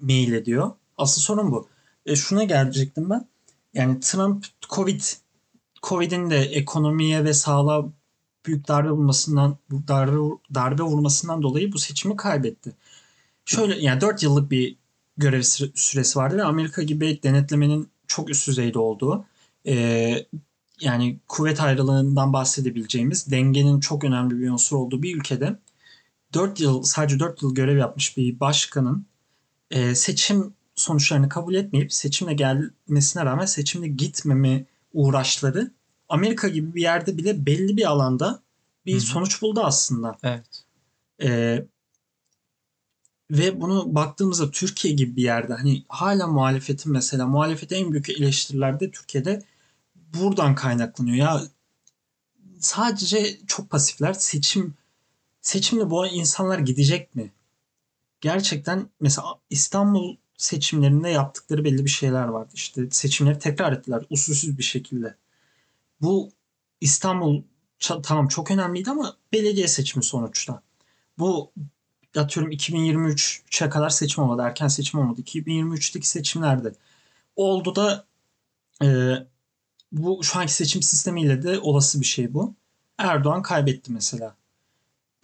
meyil 0.00 0.32
ediyor? 0.32 0.72
Asıl 0.96 1.20
sorun 1.20 1.50
bu. 1.52 1.68
E, 2.06 2.16
şuna 2.16 2.44
gelecektim 2.44 3.10
ben. 3.10 3.28
Yani 3.74 4.00
Trump 4.00 4.46
Covid 4.70 5.00
Covid'in 5.82 6.30
de 6.30 6.38
ekonomiye 6.38 7.24
ve 7.24 7.34
sağlığa 7.34 7.84
büyük 8.46 8.68
darbe 8.68 8.90
vurmasından 8.90 9.58
darbe, 9.88 10.16
darbe 10.54 10.82
vurmasından 10.82 11.42
dolayı 11.42 11.72
bu 11.72 11.78
seçimi 11.78 12.16
kaybetti. 12.16 12.72
Şöyle 13.44 13.80
yani 13.80 14.00
4 14.00 14.22
yıllık 14.22 14.50
bir 14.50 14.76
görev 15.16 15.40
süre- 15.42 15.72
süresi 15.74 16.18
vardı 16.18 16.36
ve 16.36 16.44
Amerika 16.44 16.82
gibi 16.82 17.20
denetlemenin 17.22 17.88
çok 18.06 18.30
üst 18.30 18.48
düzeyde 18.48 18.78
olduğu 18.78 19.24
e, 19.66 20.26
yani 20.82 21.18
kuvvet 21.28 21.60
ayrılığından 21.60 22.32
bahsedebileceğimiz 22.32 23.30
dengenin 23.30 23.80
çok 23.80 24.04
önemli 24.04 24.38
bir 24.38 24.50
unsur 24.50 24.76
olduğu 24.76 25.02
bir 25.02 25.16
ülkede 25.16 25.58
4 26.34 26.60
yıl 26.60 26.82
sadece 26.82 27.18
4 27.20 27.42
yıl 27.42 27.54
görev 27.54 27.76
yapmış 27.76 28.16
bir 28.16 28.40
başkanın 28.40 29.06
e, 29.70 29.94
seçim 29.94 30.54
sonuçlarını 30.74 31.28
kabul 31.28 31.54
etmeyip 31.54 31.92
seçimle 31.92 32.34
gelmesine 32.34 33.24
rağmen 33.24 33.46
seçimle 33.46 33.88
gitmeme 33.88 34.64
uğraşları 34.92 35.70
Amerika 36.08 36.48
gibi 36.48 36.74
bir 36.74 36.82
yerde 36.82 37.16
bile 37.16 37.46
belli 37.46 37.76
bir 37.76 37.90
alanda 37.90 38.42
bir 38.86 38.92
Hı 38.92 38.96
hı. 38.96 39.00
sonuç 39.00 39.42
buldu 39.42 39.60
aslında. 39.64 40.18
Evet. 40.22 40.64
Ee, 41.22 41.66
ve 43.30 43.60
bunu 43.60 43.94
baktığımızda 43.94 44.50
Türkiye 44.50 44.94
gibi 44.94 45.16
bir 45.16 45.22
yerde 45.22 45.54
hani 45.54 45.84
hala 45.88 46.26
muhalefetin 46.26 46.92
mesela 46.92 47.26
muhalefete 47.26 47.76
en 47.76 47.92
büyük 47.92 48.10
eleştiriler 48.10 48.80
de 48.80 48.90
Türkiye'de 48.90 49.42
buradan 50.14 50.54
kaynaklanıyor. 50.54 51.16
Ya 51.16 51.42
sadece 52.60 53.38
çok 53.46 53.70
pasifler 53.70 54.12
seçim 54.12 54.74
seçimle 55.40 55.90
bu 55.90 56.06
insanlar 56.06 56.58
gidecek 56.58 57.14
mi? 57.14 57.32
Gerçekten 58.20 58.88
mesela 59.00 59.34
İstanbul 59.50 60.16
seçimlerinde 60.36 61.08
yaptıkları 61.08 61.64
belli 61.64 61.84
bir 61.84 61.90
şeyler 61.90 62.24
vardı. 62.24 62.50
İşte 62.54 62.90
seçimleri 62.90 63.38
tekrar 63.38 63.72
ettiler 63.72 64.02
usulsüz 64.10 64.58
bir 64.58 64.62
şekilde. 64.62 65.16
Bu 66.00 66.30
İstanbul 66.80 67.42
tamam 68.02 68.28
çok 68.28 68.50
önemliydi 68.50 68.90
ama 68.90 69.16
belediye 69.32 69.68
seçimi 69.68 70.04
sonuçta. 70.04 70.62
Bu 71.18 71.52
atıyorum 72.16 72.52
2023'e 72.52 73.68
kadar 73.68 73.90
seçim 73.90 74.24
olmadı. 74.24 74.42
Erken 74.42 74.68
seçim 74.68 75.00
olmadı. 75.00 75.20
2023'teki 75.20 76.08
seçimlerde 76.08 76.74
oldu 77.36 77.76
da 77.76 78.06
e, 78.82 79.14
bu 79.92 80.24
şu 80.24 80.38
anki 80.38 80.52
seçim 80.52 80.82
sistemiyle 80.82 81.42
de 81.42 81.58
olası 81.58 82.00
bir 82.00 82.06
şey 82.06 82.34
bu. 82.34 82.54
Erdoğan 82.98 83.42
kaybetti 83.42 83.92
mesela. 83.92 84.36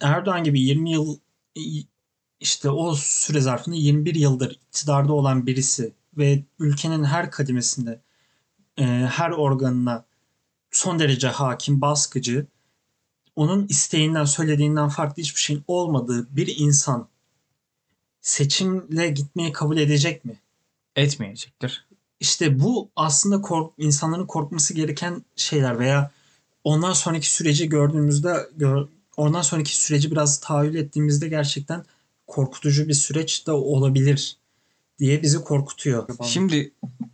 Erdoğan 0.01 0.43
gibi 0.43 0.61
20 0.61 0.91
yıl 0.91 1.17
işte 2.39 2.69
o 2.69 2.95
süre 2.95 3.41
zarfında 3.41 3.75
21 3.75 4.15
yıldır 4.15 4.51
iktidarda 4.51 5.13
olan 5.13 5.45
birisi 5.45 5.93
ve 6.17 6.43
ülkenin 6.59 7.03
her 7.03 7.31
kademesinde 7.31 8.01
e, 8.77 8.83
her 9.11 9.31
organına 9.31 10.05
son 10.71 10.99
derece 10.99 11.27
hakim, 11.27 11.81
baskıcı, 11.81 12.47
onun 13.35 13.67
isteğinden, 13.67 14.25
söylediğinden 14.25 14.89
farklı 14.89 15.23
hiçbir 15.23 15.41
şeyin 15.41 15.63
olmadığı 15.67 16.35
bir 16.35 16.55
insan 16.57 17.07
seçimle 18.21 19.07
gitmeyi 19.09 19.51
kabul 19.51 19.77
edecek 19.77 20.25
mi? 20.25 20.39
Etmeyecektir. 20.95 21.88
İşte 22.19 22.59
bu 22.59 22.89
aslında 22.95 23.41
kork 23.41 23.73
insanların 23.77 24.25
korkması 24.25 24.73
gereken 24.73 25.25
şeyler 25.35 25.79
veya 25.79 26.11
ondan 26.63 26.93
sonraki 26.93 27.33
süreci 27.33 27.69
gördüğümüzde 27.69 28.49
gör, 28.57 28.87
ondan 29.17 29.41
sonraki 29.41 29.75
süreci 29.81 30.11
biraz 30.11 30.39
tahayyül 30.39 30.75
ettiğimizde 30.75 31.27
gerçekten 31.27 31.83
korkutucu 32.27 32.87
bir 32.87 32.93
süreç 32.93 33.47
de 33.47 33.51
olabilir 33.51 34.37
diye 34.99 35.21
bizi 35.21 35.37
korkutuyor. 35.37 36.07
Şimdi 36.23 36.71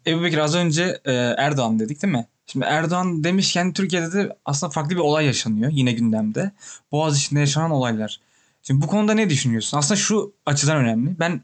Ebu 0.08 0.24
Bekir 0.24 0.38
az 0.38 0.56
önce 0.56 1.02
e, 1.06 1.14
Erdoğan 1.14 1.80
dedik 1.80 2.02
değil 2.02 2.14
mi? 2.14 2.28
Şimdi 2.46 2.66
Erdoğan 2.66 3.24
demişken 3.24 3.74
Türkiye'de 3.74 4.14
de 4.14 4.38
aslında 4.46 4.72
farklı 4.72 4.90
bir 4.96 5.02
olay 5.02 5.26
yaşanıyor 5.26 5.72
yine 5.72 5.92
gündemde. 5.92 6.52
Boğaziçi'nde 6.92 7.40
yaşanan 7.40 7.72
olaylar. 7.72 8.20
Şimdi 8.64 8.82
bu 8.82 8.88
konuda 8.88 9.14
ne 9.14 9.30
düşünüyorsun? 9.30 9.78
Aslında 9.78 9.96
şu 10.00 10.34
açıdan 10.46 10.78
önemli. 10.78 11.20
Ben 11.20 11.42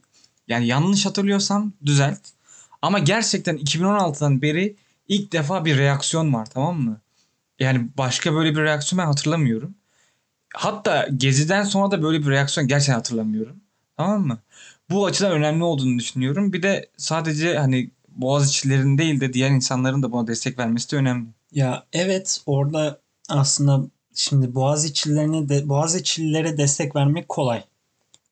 yani 0.47 0.67
yanlış 0.67 1.05
hatırlıyorsam 1.05 1.73
düzelt. 1.85 2.19
Ama 2.81 2.99
gerçekten 2.99 3.57
2016'dan 3.57 4.41
beri 4.41 4.75
ilk 5.07 5.33
defa 5.33 5.65
bir 5.65 5.77
reaksiyon 5.77 6.33
var 6.33 6.45
tamam 6.45 6.81
mı? 6.81 7.01
Yani 7.59 7.87
başka 7.97 8.33
böyle 8.33 8.55
bir 8.55 8.61
reaksiyon 8.61 8.97
ben 8.97 9.05
hatırlamıyorum. 9.05 9.75
Hatta 10.53 11.07
Gezi'den 11.17 11.63
sonra 11.63 11.91
da 11.91 12.03
böyle 12.03 12.21
bir 12.21 12.27
reaksiyon 12.27 12.67
gerçekten 12.67 12.93
hatırlamıyorum. 12.93 13.55
Tamam 13.97 14.27
mı? 14.27 14.37
Bu 14.89 15.05
açıdan 15.05 15.31
önemli 15.31 15.63
olduğunu 15.63 15.99
düşünüyorum. 15.99 16.53
Bir 16.53 16.63
de 16.63 16.89
sadece 16.97 17.57
hani 17.57 17.91
Boğaziçi'lerin 18.09 18.97
değil 18.97 19.21
de 19.21 19.33
diğer 19.33 19.49
insanların 19.49 20.03
da 20.03 20.11
buna 20.11 20.27
destek 20.27 20.59
vermesi 20.59 20.91
de 20.91 20.95
önemli. 20.95 21.27
Ya 21.51 21.83
evet 21.93 22.41
orada 22.45 22.99
aslında 23.29 23.87
şimdi 24.15 24.55
Boğaziçi'lerine 24.55 25.49
de 25.49 25.69
Boğaziçi'lilere 25.69 26.57
destek 26.57 26.95
vermek 26.95 27.29
kolay. 27.29 27.63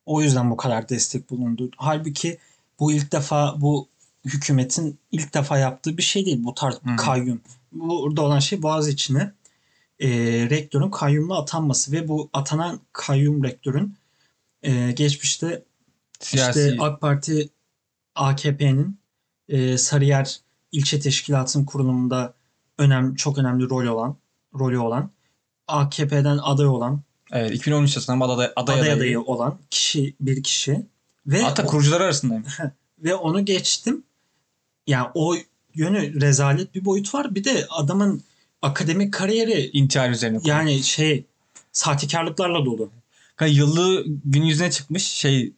O 0.05 0.21
yüzden 0.21 0.51
bu 0.51 0.57
kadar 0.57 0.89
destek 0.89 1.29
bulundu. 1.29 1.69
Halbuki 1.77 2.37
bu 2.79 2.91
ilk 2.91 3.11
defa 3.11 3.61
bu 3.61 3.87
hükümetin 4.29 4.99
ilk 5.11 5.33
defa 5.33 5.57
yaptığı 5.57 5.97
bir 5.97 6.03
şey 6.03 6.25
değil 6.25 6.43
bu 6.43 6.53
tarz 6.53 6.75
Hı 6.83 6.91
hı. 6.91 6.95
kayyum. 6.95 7.41
Burada 7.71 8.21
olan 8.21 8.39
şey 8.39 8.61
Boğaziçi'ne 8.61 9.31
e, 9.99 10.09
rektörün 10.49 10.91
kayyumla 10.91 11.39
atanması 11.39 11.91
ve 11.91 12.07
bu 12.07 12.29
atanan 12.33 12.79
kayyum 12.93 13.43
rektörün 13.43 13.95
e, 14.63 14.91
geçmişte 14.91 15.63
Siyasi 16.19 16.59
işte 16.59 16.77
AK 16.79 17.01
Parti 17.01 17.49
AKP'nin 18.15 18.99
e, 19.49 19.77
Sarıyer 19.77 20.37
ilçe 20.71 20.99
teşkilatının 20.99 21.65
kurulumunda 21.65 22.33
önem 22.77 23.15
çok 23.15 23.37
önemli 23.37 23.69
rol 23.69 23.85
olan 23.85 24.15
rolü 24.59 24.77
olan 24.77 25.11
AKP'den 25.67 26.39
aday 26.43 26.67
olan 26.67 27.01
evet 27.31 27.51
2013 27.51 27.95
yılında 27.95 28.25
aday, 28.25 28.45
aday, 28.55 28.75
aday 28.75 28.79
adayı. 28.79 28.95
adayı 28.95 29.21
olan 29.21 29.59
kişi 29.69 30.15
bir 30.19 30.43
kişi 30.43 30.85
ve 31.27 31.41
Hatta 31.41 31.65
kurucular 31.65 32.01
arasındayım. 32.01 32.45
ve 32.99 33.15
onu 33.15 33.45
geçtim. 33.45 34.03
Yani 34.89 35.07
o 35.13 35.35
yönü 35.75 36.21
rezalet 36.21 36.75
bir 36.75 36.85
boyut 36.85 37.13
var. 37.13 37.35
Bir 37.35 37.43
de 37.43 37.65
adamın 37.69 38.23
akademik 38.61 39.13
kariyeri 39.13 39.69
İntihar 39.73 40.09
üzerine. 40.09 40.37
kurulu. 40.37 40.49
yani 40.49 40.83
şey 40.83 41.25
sahtekarlıklarla 41.71 42.65
dolu. 42.65 42.91
Yıllığı 43.47 44.05
gün 44.25 44.41
yüzüne 44.43 44.71
çıkmış 44.71 45.03
şey 45.03 45.53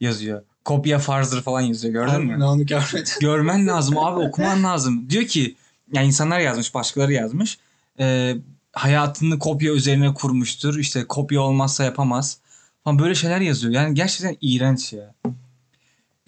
yazıyor. 0.00 0.42
Kopya 0.64 0.98
farzdır 0.98 1.42
falan 1.42 1.60
yazıyor 1.60 1.92
gördün 1.94 2.24
mü? 2.26 2.44
Onu 2.44 2.66
görmedim. 2.66 3.12
Görmen 3.20 3.66
lazım 3.66 3.98
abi 3.98 4.20
okuman 4.20 4.64
lazım. 4.64 5.10
Diyor 5.10 5.24
ki 5.24 5.56
yani 5.92 6.06
insanlar 6.06 6.40
yazmış 6.40 6.74
başkaları 6.74 7.12
yazmış. 7.12 7.58
Ee, 8.00 8.36
hayatını 8.72 9.38
kopya 9.38 9.72
üzerine 9.72 10.14
kurmuştur. 10.14 10.78
İşte 10.78 11.04
kopya 11.04 11.40
olmazsa 11.40 11.84
yapamaz. 11.84 12.38
Falan 12.84 12.98
böyle 12.98 13.14
şeyler 13.14 13.40
yazıyor. 13.40 13.74
Yani 13.74 13.94
gerçekten 13.94 14.36
iğrenç 14.40 14.92
ya. 14.92 15.14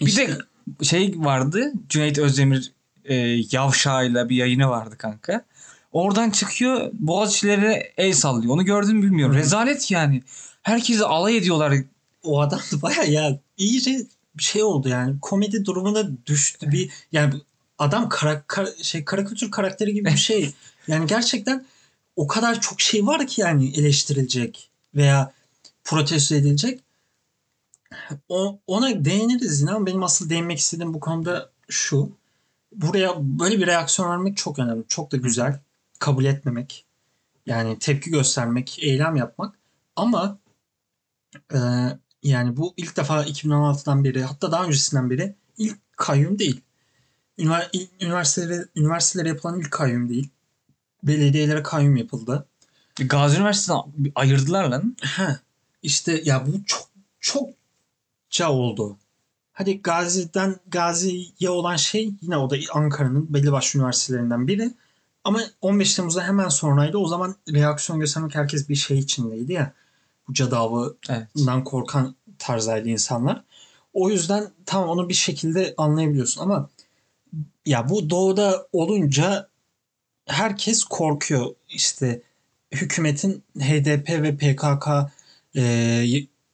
Bir 0.01 0.05
İşte- 0.05 0.27
de 0.27 0.37
şey 0.83 1.13
vardı. 1.17 1.73
Cüneyt 1.89 2.17
Özdemir 2.17 2.71
e, 3.05 3.15
Yavşağı'yla 3.51 4.29
bir 4.29 4.35
yayını 4.35 4.69
vardı 4.69 4.95
kanka. 4.97 5.45
Oradan 5.91 6.29
çıkıyor 6.29 6.89
Boğaziçi'lere 6.93 7.93
el 7.97 8.13
sallıyor. 8.13 8.53
Onu 8.53 8.65
gördün 8.65 8.95
mü 8.95 9.03
bilmiyorum. 9.05 9.35
Hı. 9.35 9.39
Rezalet 9.39 9.91
yani. 9.91 10.23
Herkesi 10.61 11.05
alay 11.05 11.37
ediyorlar. 11.37 11.73
o 12.23 12.41
adam 12.41 12.59
da 12.59 12.81
baya 12.81 13.03
ya 13.03 13.39
iyice 13.57 14.05
bir 14.37 14.43
şey 14.43 14.63
oldu 14.63 14.89
yani 14.89 15.19
komedi 15.21 15.65
durumuna 15.65 16.25
düştü 16.25 16.71
bir 16.71 16.91
yani 17.11 17.33
adam 17.77 18.09
kara, 18.09 18.43
kara- 18.47 18.83
şey 18.83 19.05
karikatür 19.05 19.51
karakteri 19.51 19.93
gibi 19.93 20.09
bir 20.09 20.17
şey. 20.17 20.53
Yani 20.87 21.07
gerçekten 21.07 21.65
o 22.15 22.27
kadar 22.27 22.61
çok 22.61 22.81
şey 22.81 23.07
var 23.07 23.27
ki 23.27 23.41
yani 23.41 23.71
eleştirilecek 23.79 24.69
veya 24.95 25.33
protesto 25.83 26.35
edilecek. 26.35 26.79
O, 28.29 28.59
ona 28.67 29.05
değiniriz 29.05 29.67
ama 29.67 29.85
benim 29.85 30.03
asıl 30.03 30.29
değinmek 30.29 30.57
istediğim 30.57 30.93
bu 30.93 30.99
konuda 30.99 31.51
şu. 31.69 32.11
Buraya 32.75 33.15
böyle 33.39 33.59
bir 33.59 33.67
reaksiyon 33.67 34.09
vermek 34.09 34.37
çok 34.37 34.59
önemli. 34.59 34.83
Çok 34.87 35.11
da 35.11 35.17
güzel. 35.17 35.59
Kabul 35.99 36.25
etmemek. 36.25 36.85
Yani 37.45 37.79
tepki 37.79 38.11
göstermek, 38.11 38.79
eylem 38.83 39.15
yapmak. 39.15 39.55
Ama 39.95 40.39
e, 41.53 41.57
yani 42.23 42.57
bu 42.57 42.73
ilk 42.77 42.97
defa 42.97 43.23
2016'dan 43.23 44.03
beri 44.03 44.23
hatta 44.23 44.51
daha 44.51 44.65
öncesinden 44.65 45.09
beri 45.09 45.35
ilk 45.57 45.77
kayyum 45.97 46.39
değil. 46.39 46.61
Üniversitelere, 48.01 48.65
üniversitelere 48.75 49.29
yapılan 49.29 49.59
ilk 49.59 49.71
kayyum 49.71 50.09
değil. 50.09 50.29
Belediyelere 51.03 51.63
kayyum 51.63 51.95
yapıldı. 51.95 52.45
Gazi 52.95 53.37
Üniversitesi'ni 53.37 54.11
ayırdılar 54.15 54.69
lan. 54.69 54.95
Ha, 55.03 55.39
işte 55.83 56.21
ya 56.25 56.47
bu 56.47 56.51
çok 57.19 57.49
çokça 58.29 58.51
oldu. 58.51 58.97
Hadi 59.53 59.81
Gazi'den 59.81 60.55
Gazi'ye 60.67 61.49
olan 61.49 61.75
şey 61.75 62.13
yine 62.21 62.37
o 62.37 62.49
da 62.49 62.55
Ankara'nın 62.73 63.33
belli 63.33 63.51
başlı 63.51 63.79
üniversitelerinden 63.79 64.47
biri. 64.47 64.71
Ama 65.23 65.39
15 65.61 65.95
Temmuz'a 65.95 66.23
hemen 66.23 66.49
sonraydı. 66.49 66.97
O 66.97 67.07
zaman 67.07 67.35
reaksiyon 67.53 67.99
göstermek 67.99 68.35
herkes 68.35 68.69
bir 68.69 68.75
şey 68.75 68.99
içindeydi 68.99 69.53
ya. 69.53 69.73
Bu 70.27 70.33
cadavı 70.33 70.95
Evet. 71.09 71.27
korkan 71.65 72.15
tarzdaydı 72.39 72.89
insanlar. 72.89 73.43
O 73.93 74.09
yüzden 74.09 74.51
tamam 74.65 74.89
onu 74.89 75.09
bir 75.09 75.13
şekilde 75.13 75.73
anlayabiliyorsun 75.77 76.41
ama 76.41 76.69
ya 77.65 77.89
bu 77.89 78.09
doğuda 78.09 78.67
olunca 78.71 79.49
herkes 80.25 80.83
korkuyor. 80.83 81.55
İşte 81.69 82.21
hükümetin 82.71 83.43
HDP 83.59 84.09
ve 84.09 84.37
PKK 84.37 84.87
e, 85.55 85.61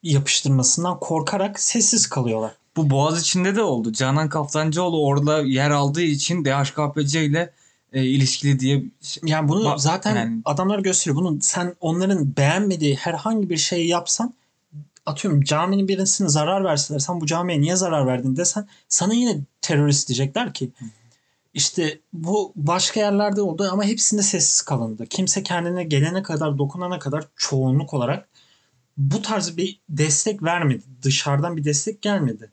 yapıştırmasından 0.05 0.99
korkarak 0.99 1.59
sessiz 1.59 2.07
kalıyorlar. 2.07 2.51
Bu 2.75 2.89
Boğaz 2.89 3.21
içinde 3.21 3.55
de 3.55 3.61
oldu. 3.61 3.91
Canan 3.91 4.29
Kaftancıoğlu 4.29 5.05
orada 5.05 5.41
yer 5.41 5.69
aldığı 5.69 6.01
için 6.01 6.45
DHKPC 6.45 7.25
ile 7.25 7.53
e, 7.93 8.03
ilişkili 8.03 8.59
diye 8.59 8.83
Yani 9.23 9.47
bunu 9.49 9.63
Ba- 9.63 9.79
zaten 9.79 10.15
yani- 10.15 10.41
adamlar 10.45 10.79
gösteriyor. 10.79 11.15
Bunu 11.17 11.37
sen 11.41 11.75
onların 11.81 12.37
beğenmediği 12.37 12.95
herhangi 12.95 13.49
bir 13.49 13.57
şeyi 13.57 13.87
yapsan 13.87 14.33
atıyorum 15.05 15.41
caminin 15.41 15.87
birisine 15.87 16.29
zarar 16.29 16.63
verseler 16.63 16.99
sen 16.99 17.21
bu 17.21 17.25
camiye 17.25 17.61
niye 17.61 17.75
zarar 17.75 18.07
verdin 18.07 18.35
desen 18.35 18.67
sana 18.89 19.13
yine 19.13 19.37
terörist 19.61 20.07
diyecekler 20.07 20.53
ki. 20.53 20.69
İşte 21.53 21.99
bu 22.13 22.51
başka 22.55 22.99
yerlerde 22.99 23.41
oldu 23.41 23.69
ama 23.71 23.83
hepsinde 23.83 24.21
sessiz 24.21 24.61
kalındı. 24.61 25.05
Kimse 25.05 25.43
kendine 25.43 25.83
gelene 25.83 26.23
kadar 26.23 26.57
dokunana 26.57 26.99
kadar 26.99 27.27
çoğunluk 27.35 27.93
olarak 27.93 28.27
bu 28.97 29.21
tarz 29.21 29.57
bir 29.57 29.79
destek 29.89 30.43
vermedi. 30.43 30.83
Dışarıdan 31.01 31.57
bir 31.57 31.63
destek 31.63 32.01
gelmedi. 32.01 32.51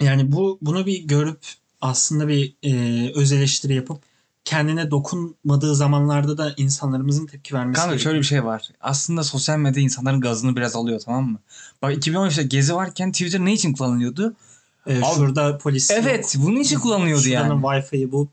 Yani 0.00 0.32
bu 0.32 0.58
bunu 0.62 0.86
bir 0.86 1.04
görüp 1.04 1.38
aslında 1.80 2.28
bir 2.28 2.54
e, 2.62 3.12
öz 3.14 3.32
eleştiri 3.32 3.74
yapıp 3.74 4.02
kendine 4.44 4.90
dokunmadığı 4.90 5.74
zamanlarda 5.74 6.38
da 6.38 6.54
insanlarımızın 6.56 7.26
tepki 7.26 7.54
vermesi 7.54 7.76
Kanka 7.76 7.90
gerekiyor. 7.90 8.10
şöyle 8.10 8.18
bir 8.20 8.26
şey 8.26 8.44
var. 8.44 8.68
Aslında 8.80 9.22
sosyal 9.24 9.58
medya 9.58 9.82
insanların 9.82 10.20
gazını 10.20 10.56
biraz 10.56 10.76
alıyor 10.76 11.00
tamam 11.04 11.30
mı? 11.30 11.38
Bak 11.82 11.92
2013'te 11.94 12.42
gezi 12.42 12.74
varken 12.74 13.12
Twitter 13.12 13.44
ne 13.44 13.52
için 13.52 13.72
kullanılıyordu? 13.72 14.34
Ee, 14.86 14.96
Abi- 14.98 15.14
şurada 15.14 15.58
polis 15.58 15.90
Evet 15.90 16.34
bunun 16.38 16.60
için 16.60 16.78
kullanılıyordu 16.78 17.28
yani. 17.28 17.46
Şuranın 17.46 17.62
Wi-Fi'yi 17.62 18.12
bu. 18.12 18.28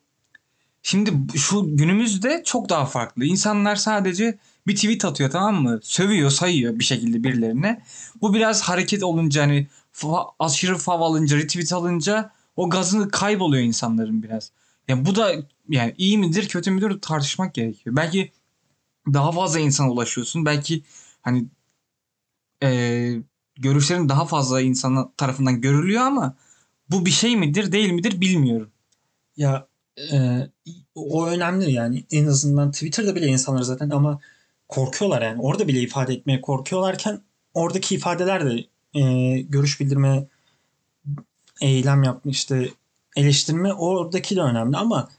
Şimdi 0.83 1.37
şu 1.37 1.77
günümüzde 1.77 2.41
çok 2.45 2.69
daha 2.69 2.85
farklı. 2.85 3.25
İnsanlar 3.25 3.75
sadece 3.75 4.37
bir 4.67 4.75
tweet 4.75 5.05
atıyor 5.05 5.31
tamam 5.31 5.63
mı? 5.63 5.79
Sövüyor, 5.83 6.29
sayıyor 6.29 6.79
bir 6.79 6.83
şekilde 6.83 7.23
birilerine. 7.23 7.81
Bu 8.21 8.33
biraz 8.33 8.61
hareket 8.61 9.03
olunca 9.03 9.41
hani 9.41 9.67
fa- 9.93 10.31
aşırı 10.39 10.77
fav 10.77 11.01
alınca, 11.01 11.37
retweet 11.37 11.73
alınca 11.73 12.31
o 12.55 12.69
gazını 12.69 13.09
kayboluyor 13.09 13.63
insanların 13.63 14.23
biraz. 14.23 14.51
Yani 14.87 15.05
bu 15.05 15.15
da 15.15 15.31
yani 15.69 15.95
iyi 15.97 16.17
midir, 16.17 16.47
kötü 16.47 16.71
müdür 16.71 17.01
tartışmak 17.01 17.53
gerekiyor. 17.53 17.95
Belki 17.95 18.31
daha 19.13 19.31
fazla 19.31 19.59
insana 19.59 19.91
ulaşıyorsun. 19.91 20.45
Belki 20.45 20.83
hani 21.21 21.45
eee, 22.61 23.23
görüşlerin 23.55 24.09
daha 24.09 24.25
fazla 24.25 24.61
insan 24.61 25.11
tarafından 25.17 25.61
görülüyor 25.61 26.01
ama 26.01 26.35
bu 26.89 27.05
bir 27.05 27.11
şey 27.11 27.37
midir, 27.37 27.71
değil 27.71 27.91
midir 27.91 28.21
bilmiyorum. 28.21 28.71
Ya 29.37 29.67
e, 30.13 30.47
o 30.95 31.27
önemli 31.27 31.71
yani 31.71 32.05
en 32.11 32.25
azından 32.27 32.71
Twitter'da 32.71 33.15
bile 33.15 33.27
insanlar 33.27 33.61
zaten 33.61 33.89
ama 33.89 34.19
korkuyorlar 34.71 35.21
yani 35.21 35.41
orada 35.41 35.67
bile 35.67 35.79
ifade 35.79 36.13
etmeye 36.13 36.41
korkuyorlarken 36.41 37.21
oradaki 37.53 37.95
ifadeler 37.95 38.45
de 38.45 38.65
e, 38.93 39.37
görüş 39.41 39.79
bildirme 39.79 40.25
eylem 41.61 42.03
yapma 42.03 42.31
işte 42.31 42.69
eleştirme 43.15 43.73
oradaki 43.73 44.35
de 44.35 44.41
önemli 44.41 44.77
ama 44.77 45.09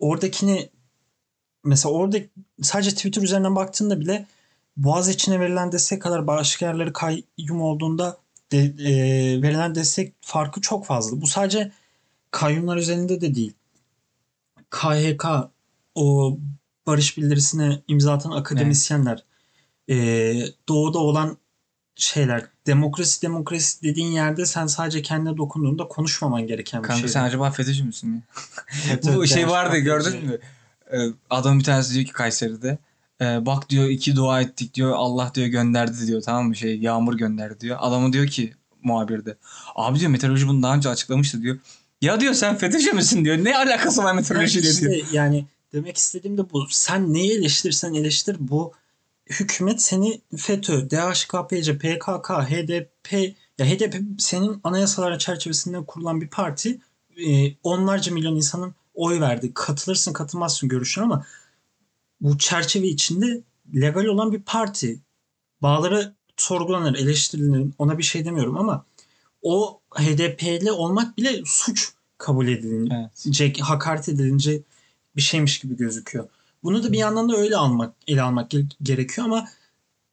oradakini 0.00 0.68
mesela 1.64 1.94
orada 1.94 2.18
sadece 2.62 2.90
Twitter 2.90 3.22
üzerinden 3.22 3.56
baktığında 3.56 4.00
bile 4.00 4.26
Boğaz 4.76 5.08
içine 5.08 5.40
verilen 5.40 5.72
destek 5.72 6.02
kadar 6.02 6.26
başka 6.26 6.66
yerleri 6.66 6.92
kayyum 6.92 7.60
olduğunda 7.60 8.16
de, 8.52 8.58
e, 8.58 8.92
verilen 9.42 9.74
destek 9.74 10.14
farkı 10.20 10.60
çok 10.60 10.86
fazla. 10.86 11.20
Bu 11.20 11.26
sadece 11.26 11.72
kayyumlar 12.30 12.76
üzerinde 12.76 13.20
de 13.20 13.34
değil. 13.34 13.52
KHK 14.70 15.26
o 15.94 16.38
barış 16.86 17.18
bildirisine 17.18 17.82
imza 17.88 18.12
atan 18.12 18.30
akademisyenler 18.30 19.24
e, 19.90 19.96
doğuda 20.68 20.98
olan 20.98 21.36
şeyler 21.96 22.44
demokrasi 22.66 23.22
demokrasi 23.22 23.82
dediğin 23.82 24.12
yerde 24.12 24.46
sen 24.46 24.66
sadece 24.66 25.02
kendine 25.02 25.36
dokunduğunda 25.36 25.88
konuşmaman 25.88 26.46
gereken 26.46 26.82
bir 26.82 26.86
Kanka 26.88 27.00
şey. 27.00 27.08
sen 27.08 27.22
acaba 27.24 27.50
FETÖ'cü 27.50 27.84
müsün? 27.84 28.22
Evet, 28.90 29.04
Bu 29.04 29.10
evet, 29.10 29.28
şey 29.28 29.42
yani 29.42 29.50
vardı 29.52 29.78
gördün 29.78 30.24
mü? 30.26 30.38
Ee, 30.92 30.96
Adam 31.30 31.58
bir 31.58 31.64
tanesi 31.64 31.94
diyor 31.94 32.04
ki 32.06 32.12
Kayseri'de. 32.12 32.78
e, 33.20 33.46
bak 33.46 33.70
diyor 33.70 33.88
iki 33.88 34.16
dua 34.16 34.40
ettik 34.40 34.74
diyor. 34.74 34.92
Allah 34.96 35.32
diyor 35.34 35.46
gönderdi 35.46 36.06
diyor 36.06 36.22
tamam 36.22 36.48
mı? 36.48 36.56
Şey 36.56 36.78
yağmur 36.78 37.14
gönderdi 37.14 37.60
diyor. 37.60 37.76
Adamı 37.80 38.12
diyor 38.12 38.26
ki 38.26 38.54
muhabirde. 38.82 39.36
Abi 39.74 39.98
diyor 40.00 40.10
meteoroloji 40.10 40.48
bunu 40.48 40.62
daha 40.62 40.74
önce 40.74 40.88
açıklamıştı 40.88 41.42
diyor. 41.42 41.58
Ya 42.02 42.20
diyor 42.20 42.34
sen 42.34 42.56
FETÖ'cü 42.56 42.92
müsün 42.92 43.24
diyor. 43.24 43.36
Ne 43.44 43.56
alakası 43.56 44.02
var 44.02 44.06
Yani 44.06 44.16
meteorolojiyle 44.16 44.70
işte 44.70 44.90
diyor. 44.90 45.06
yani 45.12 45.46
demek 45.74 45.96
istediğim 45.96 46.38
de 46.38 46.50
bu. 46.50 46.66
Sen 46.70 47.14
neyi 47.14 47.32
eleştirirsen 47.32 47.94
eleştir 47.94 48.36
bu 48.40 48.72
hükümet 49.26 49.82
seni 49.82 50.20
FETÖ, 50.36 50.90
DHKPC, 50.90 51.78
PKK, 51.78 52.30
HDP 52.30 53.12
ya 53.58 53.66
HDP 53.66 53.94
senin 54.18 54.60
anayasalar 54.64 55.18
çerçevesinde 55.18 55.84
kurulan 55.86 56.20
bir 56.20 56.28
parti. 56.28 56.80
Ee, 57.26 57.54
onlarca 57.62 58.12
milyon 58.12 58.36
insanın 58.36 58.74
oy 58.94 59.20
verdi. 59.20 59.54
Katılırsın 59.54 60.12
katılmazsın 60.12 60.68
görüşün 60.68 61.02
ama 61.02 61.26
bu 62.20 62.38
çerçeve 62.38 62.86
içinde 62.86 63.42
legal 63.74 64.04
olan 64.04 64.32
bir 64.32 64.42
parti. 64.42 65.00
Bağları 65.62 66.14
sorgulanır, 66.36 66.94
eleştirilir. 66.94 67.72
Ona 67.78 67.98
bir 67.98 68.02
şey 68.02 68.24
demiyorum 68.24 68.58
ama 68.58 68.84
o 69.42 69.80
HDP'li 69.94 70.72
olmak 70.72 71.16
bile 71.16 71.42
suç 71.44 71.92
kabul 72.18 72.48
edilince 72.48 73.44
Evet. 73.44 73.60
Hakaret 73.60 74.08
edilince 74.08 74.62
bir 75.16 75.22
şeymiş 75.22 75.58
gibi 75.58 75.76
gözüküyor. 75.76 76.28
Bunu 76.62 76.82
da 76.82 76.92
bir 76.92 76.98
yandan 76.98 77.28
da 77.28 77.36
öyle 77.36 77.56
almak, 77.56 77.94
ele 78.06 78.22
almak 78.22 78.52
ge- 78.52 78.72
gerekiyor 78.82 79.26
ama 79.26 79.48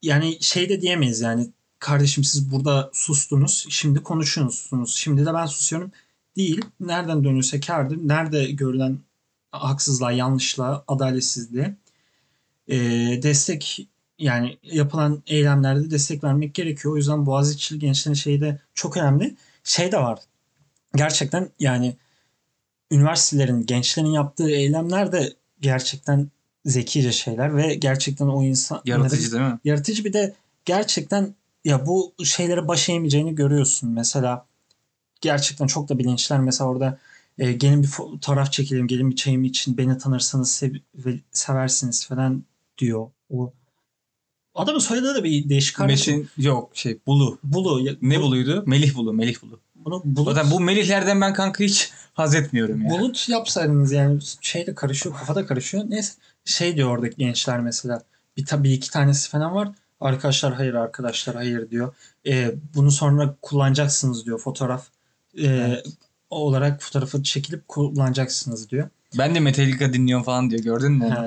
yani 0.01 0.37
şey 0.41 0.69
de 0.69 0.81
diyemeyiz 0.81 1.21
yani 1.21 1.49
kardeşim 1.79 2.23
siz 2.23 2.51
burada 2.51 2.89
sustunuz, 2.93 3.65
şimdi 3.69 4.03
konuşuyorsunuz. 4.03 4.95
Şimdi 4.95 5.25
de 5.25 5.33
ben 5.33 5.45
susuyorum. 5.45 5.91
Değil. 6.35 6.61
Nereden 6.79 7.23
dönülse 7.23 7.59
kârdır. 7.59 7.97
Nerede 8.03 8.51
görülen 8.51 8.99
haksızlığa, 9.51 10.11
yanlışlığa, 10.11 10.83
adaletsizliğe 10.87 11.75
e, 12.67 12.77
destek 13.23 13.87
yani 14.19 14.57
yapılan 14.63 15.23
eylemlerde 15.27 15.91
destek 15.91 16.23
vermek 16.23 16.53
gerekiyor. 16.53 16.93
O 16.93 16.97
yüzden 16.97 17.25
Boğaziçi'li 17.25 17.79
gençlerin 17.79 18.15
şeyi 18.15 18.41
de 18.41 18.59
çok 18.73 18.97
önemli. 18.97 19.35
Şey 19.63 19.91
de 19.91 19.97
var. 19.97 20.19
Gerçekten 20.95 21.49
yani 21.59 21.95
üniversitelerin, 22.91 23.65
gençlerin 23.65 24.07
yaptığı 24.11 24.49
eylemler 24.49 25.11
de 25.11 25.33
gerçekten 25.61 26.27
zekice 26.65 27.11
şeyler 27.11 27.57
ve 27.57 27.75
gerçekten 27.75 28.27
o 28.27 28.43
insan 28.43 28.81
Yaratıcı 28.85 29.31
değil 29.31 29.43
mi? 29.43 29.59
yaratıcı 29.63 30.05
bir 30.05 30.13
de 30.13 30.35
gerçekten 30.65 31.35
ya 31.65 31.85
bu 31.85 32.13
şeylere 32.25 32.67
baş 32.67 32.89
eğmeyeceğini 32.89 33.35
görüyorsun. 33.35 33.89
Mesela 33.89 34.45
gerçekten 35.21 35.67
çok 35.67 35.89
da 35.89 35.99
bilinçler 35.99 36.39
mesela 36.39 36.69
orada 36.69 36.99
e, 37.37 37.51
gelin 37.51 37.83
bir 37.83 37.87
fotoğraf 37.87 38.51
çekelim, 38.51 38.87
gelin 38.87 39.11
bir 39.11 39.15
çayım 39.15 39.43
için 39.43 39.77
beni 39.77 39.97
tanırsanız 39.97 40.51
sev- 40.51 40.79
ve 40.95 41.19
seversiniz 41.31 42.07
falan 42.07 42.43
diyor. 42.77 43.07
O 43.29 43.53
adamın 44.55 44.79
soyadı 44.79 45.15
da 45.15 45.23
bir 45.23 45.49
değişik 45.49 45.75
kardeşim. 45.75 46.17
Metin 46.17 46.29
yok 46.43 46.71
şey 46.73 46.99
Bulu. 47.07 47.39
Bulu. 47.43 47.81
ya- 47.81 47.95
Ne 48.01 48.19
bu- 48.19 48.21
buluydu? 48.23 48.63
Melih 48.67 48.95
Bulu. 48.95 49.13
Melih 49.13 49.35
Bulu. 49.41 49.59
Bunu 49.85 50.01
bulut, 50.05 50.35
Zaten 50.35 50.51
bu 50.51 50.59
Melihlerden 50.59 51.21
ben 51.21 51.33
kanka 51.33 51.63
hiç 51.63 51.91
haz 52.13 52.35
etmiyorum 52.35 52.81
ya. 52.81 52.89
bulut 52.89 53.29
yapsaydınız 53.29 53.91
yani 53.91 54.19
şey 54.41 54.67
de 54.67 54.75
karışıyor, 54.75 55.15
kafada 55.15 55.45
karışıyor. 55.45 55.83
Neyse 55.87 56.13
şey 56.45 56.75
diyor 56.75 56.89
oradaki 56.89 57.15
gençler 57.17 57.59
mesela. 57.59 58.03
Bir 58.37 58.45
tabii 58.45 58.73
iki 58.73 58.89
tanesi 58.91 59.29
falan 59.29 59.55
var. 59.55 59.69
Arkadaşlar 59.99 60.53
hayır, 60.53 60.73
arkadaşlar 60.73 61.35
hayır 61.35 61.69
diyor. 61.69 61.93
E, 62.27 62.51
bunu 62.75 62.91
sonra 62.91 63.35
kullanacaksınız 63.41 64.25
diyor 64.25 64.39
fotoğraf. 64.39 64.87
e, 65.37 65.45
Evet. 65.47 65.85
olarak 66.29 66.81
fotoğrafı 66.81 67.23
çekilip 67.23 67.67
kullanacaksınız 67.67 68.69
diyor. 68.69 68.89
Ben 69.17 69.35
de 69.35 69.39
Metallica 69.39 69.93
dinliyorum 69.93 70.23
falan 70.25 70.49
diyor. 70.49 70.61
Gördün 70.63 70.91
mü? 70.91 71.17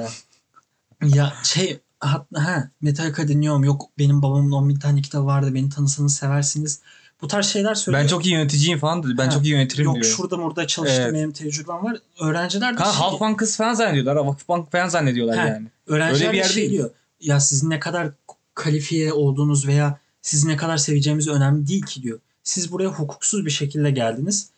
Ya 1.05 1.33
şey 1.45 1.79
ha, 2.01 2.27
ha 2.35 2.71
Metallica 2.83 3.29
dinliyorum. 3.29 3.65
Yok 3.65 3.91
benim 3.99 4.23
babamın 4.23 4.53
10 4.53 4.69
bin 4.69 4.77
tane 4.77 5.03
kitabı 5.03 5.27
vardı. 5.27 5.55
Beni 5.55 5.69
tanısanız 5.69 6.17
seversiniz. 6.17 6.81
Bu 7.25 7.29
tarz 7.29 7.47
şeyler 7.47 7.75
söylüyor. 7.75 8.03
Ben 8.03 8.09
çok 8.09 8.27
iyi 8.27 8.33
yöneticiyim 8.35 8.79
falan 8.79 9.03
dedi. 9.03 9.19
Ben 9.19 9.25
Ha. 9.25 9.31
çok 9.31 9.45
iyi 9.45 9.49
yönetirim 9.51 9.85
Yok 9.85 9.95
diyor. 9.95 10.07
şurada 10.07 10.39
burada 10.39 10.67
çalıştım 10.67 11.03
Evet. 11.03 11.15
benim 11.15 11.33
tecrübem 11.33 11.85
var. 11.85 11.97
Öğrenciler 12.21 12.73
de 12.73 12.77
Kanka 12.77 12.93
şey, 12.93 13.01
Halk 13.01 13.21
Bankası 13.21 13.57
falan 13.59 13.75
zannediyorlar. 13.75 14.17
ha, 14.17 14.27
Vakıfbank 14.27 14.73
falan 14.73 14.89
zannediyorlar 14.89 15.39
Ha. 15.39 15.49
yani. 15.49 15.67
öğrenciler 15.87 16.27
öyle 16.27 16.33
bir 16.33 16.33
de 16.33 16.43
yer 16.43 16.45
şey 16.49 16.57
değil. 16.57 16.71
diyor. 16.71 16.91
Ya 17.21 17.41
sizin 17.41 17.71
ne 17.71 17.81
kadar 17.81 18.11
kalifiye 18.55 19.13
olduğunuz 19.13 19.67
veya 19.67 19.99
sizi 20.23 20.49
ne 20.49 20.57
kadar 20.57 20.77
seveceğimiz 20.77 21.29
önemli 21.29 21.67
değil 21.67 21.83
ki 21.83 22.03
diyor. 22.03 22.19
Siz 22.43 22.73
buraya 22.73 22.89
hukuksuz 22.89 23.47
bir 23.47 23.51
şekilde 23.51 23.91
geldiniz. 23.91 24.51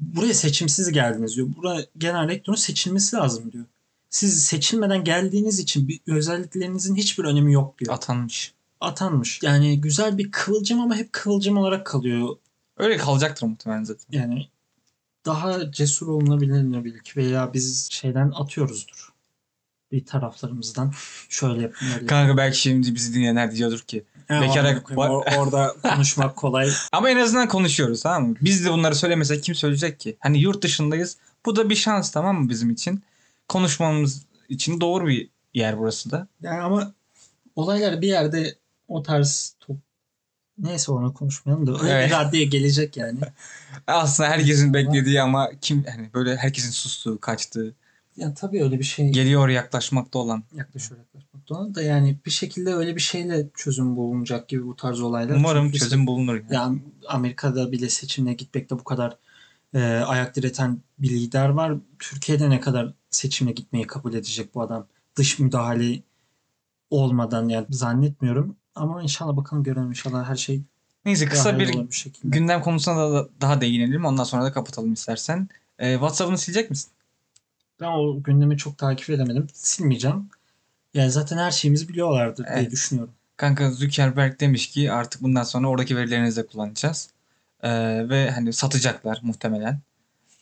Buraya 0.00 0.34
seçimsiz 0.34 0.92
geldiniz 0.92 1.36
diyor. 1.36 1.48
Buraya 1.56 1.84
genel 1.98 2.28
rektörün 2.28 2.56
seçilmesi 2.56 3.16
lazım 3.16 3.52
diyor. 3.52 3.64
Siz 4.10 4.44
seçilmeden 4.44 5.04
geldiğiniz 5.04 5.58
için 5.58 5.88
bir 5.88 6.00
özelliklerinizin 6.06 6.94
hiçbir 6.96 7.24
önemi 7.24 7.52
yok 7.52 7.78
diyor. 7.78 7.94
Atanmış. 7.94 8.52
Atanmış. 8.80 9.42
Yani 9.42 9.80
güzel 9.80 10.18
bir 10.18 10.30
kıvılcım 10.30 10.80
ama 10.80 10.96
hep 10.96 11.12
kıvılcım 11.12 11.56
olarak 11.58 11.86
kalıyor. 11.86 12.36
Öyle 12.76 12.96
kalacaktır 12.96 13.46
muhtemelen 13.46 13.84
zaten. 13.84 14.18
Yani 14.18 14.48
daha 15.26 15.72
cesur 15.72 16.08
olunabilir 16.08 16.84
belki 16.84 17.16
veya 17.20 17.54
biz 17.54 17.88
şeyden 17.90 18.32
atıyoruzdur. 18.34 19.12
Bir 19.92 20.06
taraflarımızdan 20.06 20.92
şöyle 21.28 21.62
yapın. 21.62 22.06
Kanka 22.06 22.36
belki 22.36 22.58
şimdi 22.60 22.94
bizi 22.94 23.14
dinleyenler 23.14 23.54
diyordur 23.54 23.78
ki. 23.80 24.04
Ha, 24.28 24.34
Bekara- 24.42 24.78
or- 24.82 25.38
orada 25.38 25.74
konuşmak 25.82 26.36
kolay. 26.36 26.70
Ama 26.92 27.10
en 27.10 27.16
azından 27.16 27.48
konuşuyoruz 27.48 28.02
tamam 28.02 28.28
mı? 28.28 28.36
Biz 28.40 28.64
de 28.64 28.72
bunları 28.72 28.94
söylemesek 28.94 29.44
kim 29.44 29.54
söyleyecek 29.54 30.00
ki? 30.00 30.16
Hani 30.20 30.40
yurt 30.40 30.62
dışındayız. 30.62 31.16
Bu 31.46 31.56
da 31.56 31.70
bir 31.70 31.74
şans 31.74 32.10
tamam 32.10 32.42
mı 32.42 32.48
bizim 32.48 32.70
için? 32.70 33.02
Konuşmamız 33.48 34.26
için 34.48 34.80
doğru 34.80 35.06
bir 35.06 35.28
yer 35.54 35.78
burası 35.78 36.10
da. 36.10 36.28
Yani 36.40 36.60
ama 36.60 36.92
olaylar 37.56 38.00
bir 38.00 38.08
yerde 38.08 38.54
o 38.88 39.02
tarz 39.02 39.54
top... 39.60 39.76
Neyse 40.58 40.92
onu 40.92 41.14
konuşmayalım 41.14 41.66
da 41.66 41.78
öyle 41.82 41.92
Evet. 41.92 42.08
bir 42.08 42.14
raddeye 42.14 42.44
gelecek 42.44 42.96
yani. 42.96 43.18
Aslında 43.86 44.28
herkesin 44.28 44.74
beklediği 44.74 45.22
ama 45.22 45.50
kim 45.60 45.84
hani 45.84 46.10
böyle 46.14 46.36
herkesin 46.36 46.70
sustuğu, 46.70 47.18
kaçtığı, 47.20 47.74
Yani 48.16 48.34
tabii 48.34 48.62
öyle 48.62 48.78
bir 48.78 48.84
şey 48.84 49.08
geliyor 49.10 49.48
yaklaşmakta 49.48 50.18
olan. 50.18 50.42
yaklaşıyor 50.54 51.00
yaklaşmak 51.00 51.48
doğru 51.48 51.74
da 51.74 51.82
yani 51.82 52.16
bir 52.26 52.30
şekilde 52.30 52.74
öyle 52.74 52.96
bir 52.96 53.00
şeyle 53.00 53.48
çözüm 53.54 53.96
bulunacak 53.96 54.48
gibi 54.48 54.66
bu 54.66 54.76
tarz 54.76 55.00
olaylar. 55.00 55.36
Umarım 55.36 55.64
Çünkü 55.66 55.78
çözüm 55.78 56.06
bulunur. 56.06 56.34
Yani. 56.34 56.46
Yani 56.54 56.82
Amerika'da 57.08 57.72
bile 57.72 57.88
seçimle 57.88 58.32
gitmekte 58.32 58.78
bu 58.78 58.84
kadar 58.84 59.16
e, 59.74 59.80
ayak 59.82 60.36
direten 60.36 60.80
bir 60.98 61.10
lider 61.10 61.48
var. 61.48 61.74
Türkiye'de 61.98 62.50
ne 62.50 62.60
kadar 62.60 62.92
seçimle 63.10 63.52
gitmeyi 63.52 63.86
kabul 63.86 64.14
edecek 64.14 64.54
bu 64.54 64.62
adam? 64.62 64.86
Dış 65.16 65.38
müdahale 65.38 66.02
olmadan 66.90 67.48
yani 67.48 67.66
zannetmiyorum. 67.70 68.56
Ama 68.78 69.02
inşallah 69.02 69.36
bakalım 69.36 69.62
görelim 69.62 69.88
inşallah 69.88 70.28
her 70.28 70.36
şey 70.36 70.62
Neyse 71.04 71.26
kısa 71.26 71.58
bir 71.58 71.68
bir 71.68 71.94
şekilde. 71.94 72.38
gündem 72.38 72.60
konusuna 72.60 73.12
da 73.12 73.28
daha 73.40 73.60
değinelim. 73.60 74.04
Ondan 74.04 74.24
sonra 74.24 74.44
da 74.44 74.52
kapatalım 74.52 74.92
istersen. 74.92 75.48
Ee, 75.78 75.92
WhatsApp'ını 75.92 76.38
silecek 76.38 76.70
misin? 76.70 76.90
Ben 77.80 77.86
o 77.86 78.22
gündemi 78.22 78.56
çok 78.56 78.78
takip 78.78 79.10
edemedim. 79.10 79.46
Silmeyeceğim. 79.52 80.28
Yani 80.94 81.10
zaten 81.10 81.38
her 81.38 81.50
şeyimizi 81.50 81.88
biliyorlardır 81.88 82.44
diye 82.44 82.56
Evet. 82.56 82.70
düşünüyorum. 82.70 83.14
Kanka 83.36 83.70
Zuckerberg 83.70 84.40
demiş 84.40 84.66
ki 84.70 84.92
artık 84.92 85.22
bundan 85.22 85.42
sonra 85.42 85.68
oradaki 85.68 85.96
verilerinizi 85.96 86.42
de 86.42 86.46
kullanacağız. 86.46 87.10
Ee, 87.62 87.70
ve 88.08 88.30
hani 88.30 88.52
satacaklar 88.52 89.18
muhtemelen. 89.22 89.80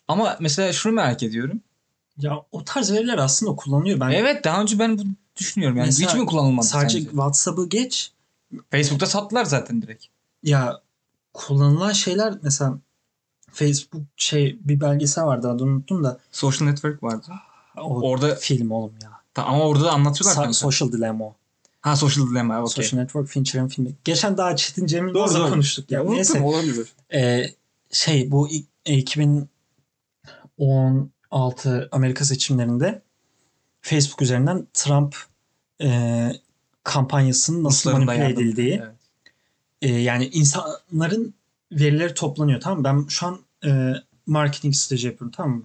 Ama 0.09 0.37
mesela 0.41 0.73
şunu 0.73 0.93
merak 0.93 1.23
ediyorum. 1.23 1.61
Ya 2.19 2.43
o 2.53 2.65
tarz 2.65 2.93
veriler 2.93 3.19
aslında 3.19 3.57
kullanıyor. 3.57 4.01
Ben 4.01 4.11
Evet 4.11 4.45
daha 4.45 4.63
önce 4.63 4.79
ben 4.79 4.99
bunu 4.99 5.09
düşünüyorum. 5.37 5.77
Yani 5.77 5.87
Mesela 5.87 6.11
hiç 6.11 6.17
mi 6.21 6.27
kullanılmadı 6.27 6.67
sadece 6.67 6.99
sence? 6.99 7.11
WhatsApp'ı 7.11 7.69
geç. 7.69 8.13
Facebook'ta 8.71 9.07
sattılar 9.07 9.45
zaten 9.45 9.83
direkt. 9.83 10.05
Ya 10.43 10.81
kullanılan 11.35 11.93
şeyler 11.93 12.35
mesela 12.43 12.79
Facebook 13.53 14.03
şey 14.17 14.59
bir 14.61 14.81
belgesel 14.81 15.25
vardı 15.25 15.49
adını 15.51 15.71
unuttum 15.71 16.05
da 16.05 16.19
Social 16.33 16.69
Network 16.69 17.03
vardı. 17.03 17.27
O 17.77 18.11
Orada 18.11 18.35
film 18.35 18.71
oğlum 18.71 18.93
ya. 19.03 19.11
Ta- 19.35 19.45
ama 19.45 19.65
orada 19.65 19.85
da 19.85 19.93
anlatıyorlar 19.93 20.33
Sa- 20.33 20.37
kanka. 20.43 20.53
Social 20.53 20.93
Dilemma 20.93 21.25
o. 21.25 21.35
ha 21.81 21.97
Social 21.97 22.27
Dilemma. 22.27 22.63
okey. 22.63 22.85
Social 22.85 23.01
Network 23.01 23.29
Fincher'ın 23.29 23.69
filmi. 23.69 23.93
Geçen 24.05 24.37
daha 24.37 24.57
Çetin 24.57 24.87
Cemil 24.87 25.15
Doğru, 25.15 25.35
doğru. 25.35 25.51
konuştuk. 25.51 25.91
Ya. 25.91 26.03
Ya, 26.03 26.11
Neyse. 26.11 26.33
unuttum 26.33 26.47
olabilir. 26.55 26.93
Ee, 27.15 27.47
şey 27.91 28.31
bu 28.31 28.49
ilk- 28.49 28.69
e, 28.87 28.95
2016 28.95 31.89
Amerika 31.93 32.25
seçimlerinde 32.25 33.03
Facebook 33.83 34.23
üzerinden 34.23 34.67
Trump 34.75 35.17
e, 35.83 35.89
kampanyasının 36.87 37.65
nasıl 37.65 37.91
Rusların 37.91 38.07
da 38.07 38.13
manipüle 38.13 38.33
edildiği 38.33 38.83
Evet. 38.83 38.95
e, 39.83 39.93
yani 39.93 40.27
insanların 40.27 41.35
verileri 41.73 42.15
toplanıyor 42.15 42.61
tamam 42.61 42.79
mı? 42.79 42.85
Ben 42.85 43.09
şu 43.09 43.27
an 43.27 43.41
e, 43.65 43.93
marketing 44.27 44.75
stajı 44.75 45.07
yapıyorum 45.07 45.33
tamam 45.37 45.57
mı? 45.57 45.63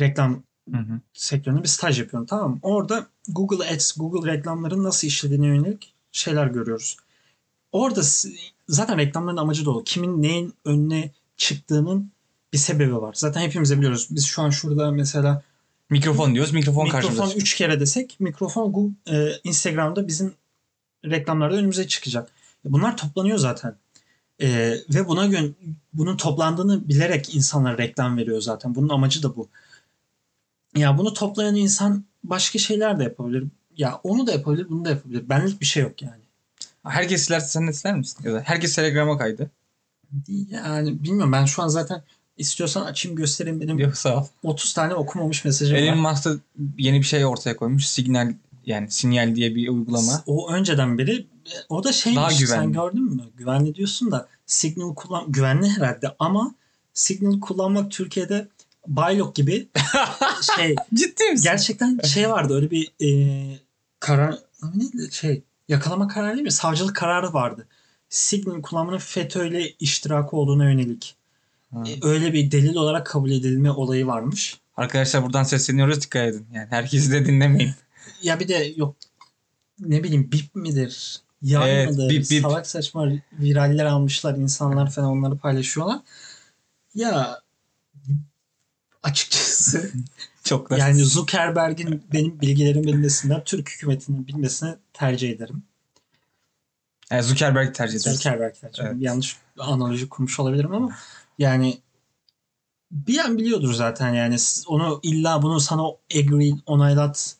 Reklam 0.00 0.42
Hı 0.70 0.76
hı. 0.76 1.00
sektöründe 1.12 1.62
bir 1.62 1.68
staj 1.68 2.00
yapıyorum 2.00 2.26
tamam 2.26 2.50
mı? 2.50 2.58
Orada 2.62 3.06
Google 3.28 3.74
Ads, 3.74 3.92
Google 3.92 4.32
reklamların 4.32 4.84
nasıl 4.84 5.08
işlediğine 5.08 5.46
yönelik 5.46 5.94
şeyler 6.12 6.46
görüyoruz. 6.46 6.96
Orada 7.72 8.00
zaten 8.68 8.98
reklamların 8.98 9.36
amacı 9.36 9.64
da 9.64 9.70
o. 9.70 9.84
Kimin 9.84 10.22
neyin 10.22 10.54
önüne 10.64 11.10
çıktığının 11.36 12.10
bir 12.52 12.58
sebebi 12.58 12.96
var. 12.96 13.14
Zaten 13.18 13.40
hepimiz 13.40 13.76
biliyoruz. 13.78 14.08
Biz 14.10 14.26
şu 14.26 14.42
an 14.42 14.50
şurada 14.50 14.90
mesela 14.90 15.42
Mikrofon 15.90 16.34
diyoruz. 16.34 16.52
Mikrofon, 16.52 16.84
mikrofon 16.84 17.08
karşımıza. 17.10 17.34
3 17.34 17.54
kere 17.54 17.80
desek 17.80 18.20
mikrofon 18.20 18.72
Google, 18.72 18.94
e, 19.16 19.32
Instagram'da 19.44 20.08
bizim 20.08 20.34
reklamlarda 21.04 21.56
önümüze 21.56 21.88
çıkacak. 21.88 22.30
Bunlar 22.64 22.96
toplanıyor 22.96 23.38
zaten. 23.38 23.76
E, 24.42 24.76
ve 24.94 25.08
buna 25.08 25.26
gün 25.26 25.56
bunun 25.92 26.16
toplandığını 26.16 26.88
bilerek 26.88 27.34
insanlar 27.34 27.78
reklam 27.78 28.16
veriyor 28.16 28.40
zaten. 28.40 28.74
Bunun 28.74 28.88
amacı 28.88 29.22
da 29.22 29.36
bu. 29.36 29.48
Ya 30.76 30.98
bunu 30.98 31.14
toplayan 31.14 31.54
insan 31.54 32.04
başka 32.24 32.58
şeyler 32.58 32.98
de 32.98 33.02
yapabilir. 33.02 33.44
Ya 33.76 34.00
onu 34.02 34.26
da 34.26 34.32
yapabilir, 34.32 34.68
bunu 34.68 34.84
da 34.84 34.88
yapabilir. 34.88 35.28
Benlik 35.28 35.60
bir 35.60 35.66
şey 35.66 35.82
yok 35.82 36.02
yani. 36.02 36.22
Herkes 36.84 37.24
silerse 37.24 37.48
sen 37.48 37.68
de 37.68 37.72
siler 37.72 37.96
misin? 37.96 38.24
Ya 38.24 38.34
da 38.34 38.42
herkes 38.46 38.74
Telegram'a 38.74 39.18
kaydı. 39.18 39.50
Yani 40.50 41.02
bilmiyorum 41.02 41.32
ben 41.32 41.44
şu 41.44 41.62
an 41.62 41.68
zaten 41.68 42.02
istiyorsan 42.38 42.84
açayım 42.84 43.16
göstereyim 43.16 43.60
benim 43.60 43.78
Yok 43.78 43.96
sağ 43.96 44.16
ol. 44.16 44.26
30 44.42 44.74
tane 44.74 44.94
okumamış 44.94 45.44
mesajım 45.44 45.76
Elon 45.76 46.04
var. 46.04 46.10
Musk 46.10 46.24
da 46.24 46.30
yeni 46.78 46.98
bir 46.98 47.06
şey 47.06 47.24
ortaya 47.26 47.56
koymuş. 47.56 47.86
Signal 47.86 48.32
yani 48.66 48.90
sinyal 48.90 49.34
diye 49.34 49.54
bir 49.54 49.68
uygulama. 49.68 50.22
O 50.26 50.50
önceden 50.52 50.98
beri 50.98 51.26
o 51.68 51.84
da 51.84 51.92
şeymiş 51.92 52.16
Daha 52.16 52.30
sen 52.30 52.38
güvenli. 52.38 52.72
gördün 52.72 53.02
mü? 53.14 53.22
Güvenli 53.36 53.74
diyorsun 53.74 54.10
da 54.10 54.28
Signal 54.46 54.94
kullan 54.94 55.32
güvenli 55.32 55.68
herhalde 55.70 56.14
ama 56.18 56.54
Signal 56.94 57.40
kullanmak 57.40 57.90
Türkiye'de 57.90 58.48
Baylok 58.86 59.34
gibi 59.34 59.68
şey 60.56 60.74
Ciddi 60.94 61.24
misin? 61.30 61.44
gerçekten 61.44 61.98
şey 61.98 62.30
vardı 62.30 62.54
öyle 62.54 62.70
bir 62.70 62.90
e, 63.02 63.58
karar 64.00 64.38
neydi 64.74 65.12
şey 65.12 65.42
yakalama 65.68 66.08
kararı 66.08 66.34
değil 66.34 66.44
mi? 66.44 66.52
Savcılık 66.52 66.96
kararı 66.96 67.32
vardı. 67.32 67.66
Signal 68.08 68.62
kullanmanın 68.62 68.98
FETÖ'yle 68.98 69.70
iştirakı 69.70 70.36
olduğuna 70.36 70.64
yönelik. 70.64 71.16
E, 71.74 71.98
öyle 72.02 72.32
bir 72.32 72.50
delil 72.50 72.74
olarak 72.74 73.06
kabul 73.06 73.30
edilme 73.30 73.70
olayı 73.70 74.06
varmış. 74.06 74.60
Arkadaşlar 74.76 75.22
buradan 75.22 75.42
sesleniyoruz 75.42 76.02
dikkat 76.02 76.28
edin. 76.28 76.46
Yani 76.52 76.66
herkesi 76.70 77.12
de 77.12 77.26
dinlemeyin. 77.26 77.72
Ya 78.22 78.40
bir 78.40 78.48
de 78.48 78.72
yok 78.76 78.96
ne 79.80 80.02
bileyim 80.04 80.32
bip 80.32 80.54
midir? 80.54 81.20
Yan 81.42 81.68
Evet, 81.68 81.90
mıdır? 81.90 82.10
bip, 82.10 82.30
bip. 82.30 82.42
Salak 82.42 82.66
saçma 82.66 83.08
viraller 83.32 83.84
almışlar 83.84 84.34
insanlar 84.34 84.90
falan 84.90 85.08
onları 85.10 85.36
paylaşıyorlar. 85.38 86.00
Ya 86.94 87.40
açıkçası 89.02 89.90
Çok 90.44 90.70
da. 90.70 90.78
yani 90.78 91.04
Zuckerberg'in 91.04 92.02
benim 92.12 92.40
bilgilerimi 92.40 92.84
bilmesinden 92.84 93.44
Türk 93.44 93.70
hükümetinin 93.70 94.26
bilmesini 94.26 94.74
tercih 94.92 95.30
ederim. 95.30 95.62
Yani 97.10 97.22
Zuckerberg 97.22 97.74
tercih 97.74 98.00
eder. 98.00 98.12
Zuckerberg 98.12 98.54
tercih 98.54 98.78
ederim. 98.82 98.92
Evet. 98.96 99.02
Yanlış 99.02 99.36
analoji 99.58 100.08
kurmuş 100.08 100.40
olabilirim 100.40 100.74
ama 100.74 100.96
yani 101.38 101.78
bir 102.90 103.18
an 103.18 103.38
biliyordur 103.38 103.72
zaten 103.72 104.14
yani 104.14 104.36
onu 104.66 105.00
illa 105.02 105.42
bunu 105.42 105.60
sana 105.60 105.82
agree 106.14 106.52
onaylat 106.66 107.36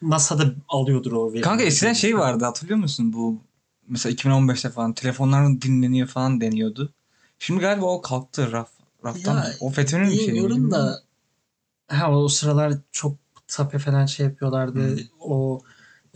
masada 0.00 0.54
alıyordur 0.68 1.12
o 1.12 1.26
verileri. 1.28 1.42
Kanka 1.42 1.64
eskiden 1.64 1.92
şey 1.92 2.18
vardı 2.18 2.44
hatırlıyor 2.44 2.78
musun? 2.78 3.12
Bu 3.12 3.38
mesela 3.88 4.14
2015'te 4.14 4.70
falan 4.70 4.92
telefonların 4.92 5.60
dinleniyor 5.60 6.08
falan 6.08 6.40
deniyordu. 6.40 6.92
Şimdi 7.38 7.60
galiba 7.60 7.86
o 7.86 8.00
kalktı 8.02 8.52
raf 8.52 8.70
raftan. 9.04 9.36
Ya, 9.36 9.46
o 9.60 9.70
FETÖ'nün 9.70 10.10
bir 10.10 10.16
şeyi. 10.16 10.28
Bilmiyorum 10.28 10.70
da 10.70 11.02
ha 11.88 12.12
o 12.12 12.28
sıralar 12.28 12.74
çok 12.92 13.16
tape 13.48 13.78
falan 13.78 14.06
şey 14.06 14.26
yapıyorlardı. 14.26 14.96
Hmm. 14.96 15.04
O 15.20 15.62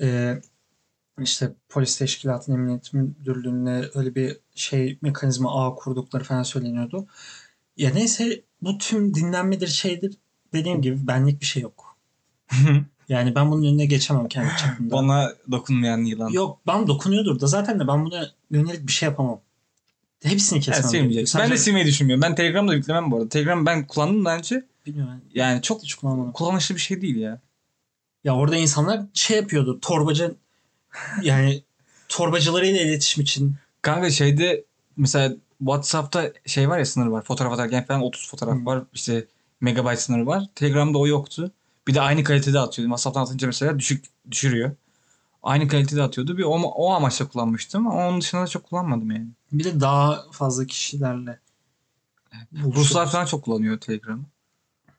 e, 0.00 0.40
işte 1.22 1.53
polis 1.68 1.98
teşkilatının 1.98 2.57
emniyet 2.57 2.92
müdürlüğüne 2.92 3.85
öyle 3.94 4.14
bir 4.14 4.37
şey 4.55 4.98
mekanizma 5.03 5.66
ağ 5.66 5.74
kurdukları 5.74 6.24
falan 6.24 6.42
söyleniyordu. 6.42 7.07
Ya 7.77 7.90
neyse 7.90 8.42
bu 8.62 8.79
tüm 8.79 9.14
dinlenmedir 9.14 9.66
şeydir 9.68 10.16
dediğim 10.53 10.83
gibi 10.83 11.07
benlik 11.07 11.40
bir 11.40 11.46
şey 11.46 11.62
yok. 11.62 11.96
Yani 13.09 13.35
ben 13.35 13.50
bunun 13.50 13.62
önüne 13.62 13.87
geçemem 13.87 14.29
kendi 14.29 14.50
çapımda. 14.57 14.94
Bana 14.94 15.33
dokunmayan 15.50 15.98
yılan. 15.98 16.29
Yok 16.29 16.61
ben 16.66 16.87
dokunuyordur 16.87 17.40
da 17.40 17.46
zaten 17.46 17.81
de 17.81 17.88
ben 17.88 18.05
buna 18.05 18.31
yönelik 18.50 18.87
bir 18.87 18.92
şey 18.92 19.09
yapamam. 19.09 19.40
Hepsini 20.22 20.57
Yani 20.57 20.64
kesmem. 20.64 21.11
gerekiyor. 21.11 21.42
Ben 21.44 21.50
de 21.50 21.57
silmeyi 21.57 21.87
düşünmüyorum. 21.87 22.22
Ben 22.22 22.35
Telegram'da 22.35 22.72
da 22.72 22.77
yüklemem 22.77 23.11
bu 23.11 23.16
arada. 23.16 23.29
Telegram 23.29 23.66
ben 23.66 23.87
kullandım 23.87 24.24
daha 24.24 24.37
önce. 24.37 24.64
Bilmiyorum. 24.87 25.20
Yani 25.35 25.62
çok 25.62 25.83
Hiç 25.83 25.94
kullanmadım. 25.94 26.33
kullanışlı 26.33 26.74
bir 26.74 26.81
şey 26.81 27.00
değil 27.00 27.16
ya. 27.16 27.40
Ya 28.24 28.37
orada 28.37 28.57
insanlar 28.57 29.00
şey 29.14 29.37
yapıyordu. 29.37 29.79
Torbacı 29.83 30.35
yani 31.22 31.62
torbacılarıyla 32.09 32.80
iletişim 32.80 33.22
için. 33.22 33.57
Kanka 33.83 34.11
şeyde 34.11 34.64
mesela 34.96 35.37
WhatsApp'ta 35.59 36.33
şey 36.46 36.68
var 36.68 36.78
ya 36.78 36.87
sınır 36.87 37.07
var. 37.07 37.22
Fotoğraf 37.22 37.52
atarken 37.52 37.85
falan 37.85 38.02
30 38.02 38.28
fotoğraf 38.28 38.57
Hı. 38.57 38.66
var. 38.66 38.83
İşte 38.92 39.26
megabayt 39.61 40.00
sınırı 40.00 40.26
var. 40.26 40.42
Telegram'da 40.54 40.98
o 40.98 41.07
yoktu. 41.07 41.50
Bir 41.88 41.94
de 41.94 42.00
aynı 42.00 42.24
kalitede 42.24 42.59
atıyordu. 42.61 42.88
WhatsApp'tan 42.88 43.22
atınca 43.22 43.46
mesela 43.46 43.78
düşük 43.78 44.04
düşürüyor. 44.30 44.70
Aynı 45.42 45.68
kalitede 45.68 46.02
atıyordu. 46.02 46.38
Bir 46.38 46.42
o, 46.42 46.50
o 46.50 46.90
amaçla 46.90 47.28
kullanmıştım 47.28 47.87
ama 47.87 48.09
onun 48.09 48.20
dışında 48.20 48.42
da 48.42 48.46
çok 48.46 48.64
kullanmadım 48.64 49.11
yani. 49.11 49.28
Bir 49.52 49.64
de 49.64 49.80
daha 49.80 50.24
fazla 50.33 50.66
kişilerle. 50.66 51.38
Ruslar 52.52 53.11
falan 53.11 53.26
çok 53.26 53.44
kullanıyor 53.44 53.80
Telegram'ı. 53.80 54.24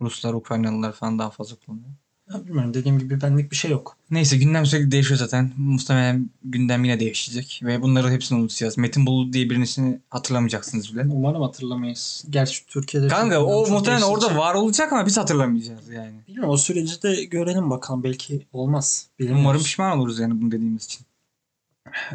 Ruslar, 0.01 0.33
Ukraynalılar 0.33 0.91
falan 0.91 1.19
daha 1.19 1.29
fazla 1.29 1.55
kullanıyor. 1.55 1.89
Ya 2.33 2.45
bilmiyorum 2.45 2.73
dediğim 2.73 2.99
gibi 2.99 3.21
benlik 3.21 3.51
bir 3.51 3.55
şey 3.55 3.71
yok. 3.71 3.97
Neyse 4.11 4.37
gündem 4.37 4.65
sürekli 4.65 4.91
değişiyor 4.91 5.19
zaten. 5.19 5.51
Muhtemelen 5.57 6.29
gündem 6.43 6.83
yine 6.83 6.99
değişecek. 6.99 7.61
Ve 7.63 7.81
bunları 7.81 8.11
hepsini 8.11 8.39
unutacağız. 8.39 8.77
Metin 8.77 9.05
Bulut 9.05 9.33
diye 9.33 9.49
birisini 9.49 9.99
hatırlamayacaksınız 10.09 10.93
bile. 10.93 11.05
Umarım 11.09 11.41
hatırlamayız. 11.41 12.25
Gerçi 12.29 12.65
Türkiye'de 12.65 13.07
Kanka 13.07 13.43
o 13.43 13.69
muhtemelen 13.69 14.01
orada 14.01 14.37
var 14.37 14.55
olacak 14.55 14.93
ama 14.93 15.05
biz 15.05 15.17
hatırlamayacağız 15.17 15.89
yani. 15.89 16.13
Bilmiyorum 16.27 16.49
o 16.49 16.57
süreci 16.57 17.03
de 17.03 17.23
görelim 17.23 17.69
bakalım. 17.69 18.03
Belki 18.03 18.45
olmaz. 18.53 19.07
Bilmiyoruz. 19.19 19.41
Umarım 19.41 19.61
pişman 19.61 19.99
oluruz 19.99 20.19
yani 20.19 20.41
bunu 20.41 20.51
dediğimiz 20.51 20.85
için. 20.85 21.05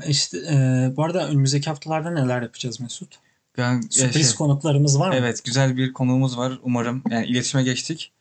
İşte 0.09 0.39
e, 0.39 0.93
bu 0.97 1.05
arada 1.05 1.29
önümüzdeki 1.29 1.71
haftalarda 1.71 2.11
neler 2.11 2.43
yapacağız 2.43 2.81
Mesut? 2.81 3.19
Yani, 3.57 3.85
e, 3.87 3.91
Sürpriz 3.91 4.29
şey, 4.29 4.37
konuklarımız 4.37 4.99
var 4.99 5.09
mı? 5.09 5.15
evet 5.15 5.45
güzel 5.45 5.77
bir 5.77 5.93
konuğumuz 5.93 6.39
var 6.39 6.59
umarım. 6.63 7.03
Yani 7.11 7.27
iletişime 7.27 7.63
geçtik. 7.63 8.13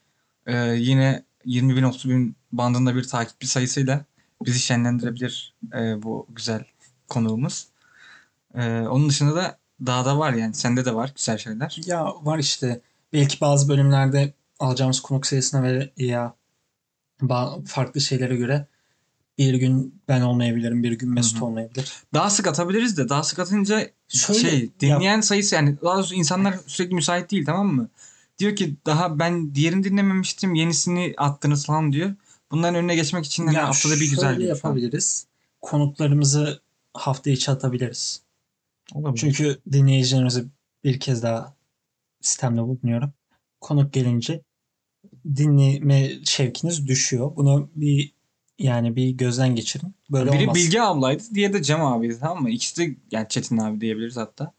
Ee, 0.46 0.56
yine 0.56 1.24
20 1.44 1.76
bin 1.76 1.82
30 1.82 2.10
bin 2.10 2.36
bandında 2.52 2.96
bir 2.96 3.04
takipçi 3.04 3.46
sayısıyla 3.46 4.04
bizi 4.44 4.58
şenlendirebilir 4.58 5.54
e, 5.74 6.02
bu 6.02 6.26
güzel 6.28 6.64
konuğumuz. 7.08 7.66
Ee, 8.54 8.80
onun 8.80 9.08
dışında 9.08 9.36
da 9.36 9.58
daha 9.86 10.04
da 10.04 10.18
var 10.18 10.32
yani. 10.32 10.54
Sende 10.54 10.84
de 10.84 10.94
var 10.94 11.12
güzel 11.16 11.38
şeyler. 11.38 11.80
Ya 11.86 12.14
var 12.22 12.38
işte. 12.38 12.80
Belki 13.12 13.40
bazı 13.40 13.68
bölümlerde 13.68 14.32
alacağımız 14.58 15.00
konuk 15.00 15.26
sayısına 15.26 15.62
ve 15.62 15.90
ya 15.96 16.34
farklı 17.66 18.00
şeylere 18.00 18.36
göre 18.36 18.66
bir 19.38 19.54
gün 19.54 20.02
ben 20.08 20.20
olmayabilirim, 20.20 20.82
bir 20.82 20.92
gün 20.92 21.10
Mesut 21.10 21.36
Hı 21.36 21.40
hı. 21.40 21.44
olmayabilir. 21.44 21.92
Daha 22.14 22.30
sık 22.30 22.46
atabiliriz 22.46 22.98
de 22.98 23.08
daha 23.08 23.22
sık 23.22 23.38
atınca 23.38 23.90
Şöyle, 24.08 24.40
şey 24.40 24.70
dinleyen 24.80 25.20
sayısı 25.20 25.54
yani 25.54 25.76
daha 25.82 25.96
doğrusu 25.96 26.14
insanlar 26.14 26.54
sürekli 26.66 26.94
müsait 26.94 27.30
değil 27.30 27.46
tamam 27.46 27.66
mı? 27.66 27.88
Diyor 28.40 28.56
ki 28.56 28.76
daha 28.86 29.18
ben 29.18 29.54
diğerini 29.54 29.84
dinlememiştim 29.84 30.54
yenisini 30.54 31.14
attınız 31.16 31.66
falan 31.66 31.92
diyor. 31.92 32.14
Bunların 32.50 32.74
önüne 32.74 32.94
geçmek 32.94 33.26
için 33.26 33.46
hani 33.46 33.56
Ya 33.56 33.68
haftada 33.68 33.94
bir 33.94 34.10
güzel 34.10 34.34
şöyle 34.34 34.38
bir 34.38 34.54
falan. 34.54 34.74
yapabiliriz. 34.74 35.26
Konuklarımızı 35.60 36.60
hafta 36.94 37.30
içi 37.30 37.50
atabiliriz. 37.50 38.22
Olabilir. 38.94 39.20
Çünkü 39.20 39.58
dinleyicilerimize 39.72 40.44
bir 40.84 41.00
kez 41.00 41.22
daha 41.22 41.54
sistemle 42.20 42.62
bulunuyorum. 42.62 43.12
Konuk 43.60 43.92
gelince 43.92 44.42
dinleme 45.36 46.24
şevkiniz 46.24 46.86
düşüyor. 46.86 47.36
Bunu 47.36 47.70
bir 47.74 48.12
yani 48.58 48.96
bir 48.96 49.10
gözden 49.10 49.54
geçirin. 49.54 49.94
Böyle 50.10 50.32
Biri 50.32 50.42
olmaz. 50.42 50.54
Bilge 50.54 50.80
ablaydı, 50.80 51.22
diğeri 51.34 51.52
de 51.52 51.62
Cem 51.62 51.84
abiydi 51.84 52.18
tamam 52.20 52.42
mı? 52.42 52.50
İkisi 52.50 52.76
de 52.76 52.96
yani 53.10 53.26
Çetin 53.28 53.58
abi 53.58 53.80
diyebiliriz 53.80 54.16
hatta. 54.16 54.52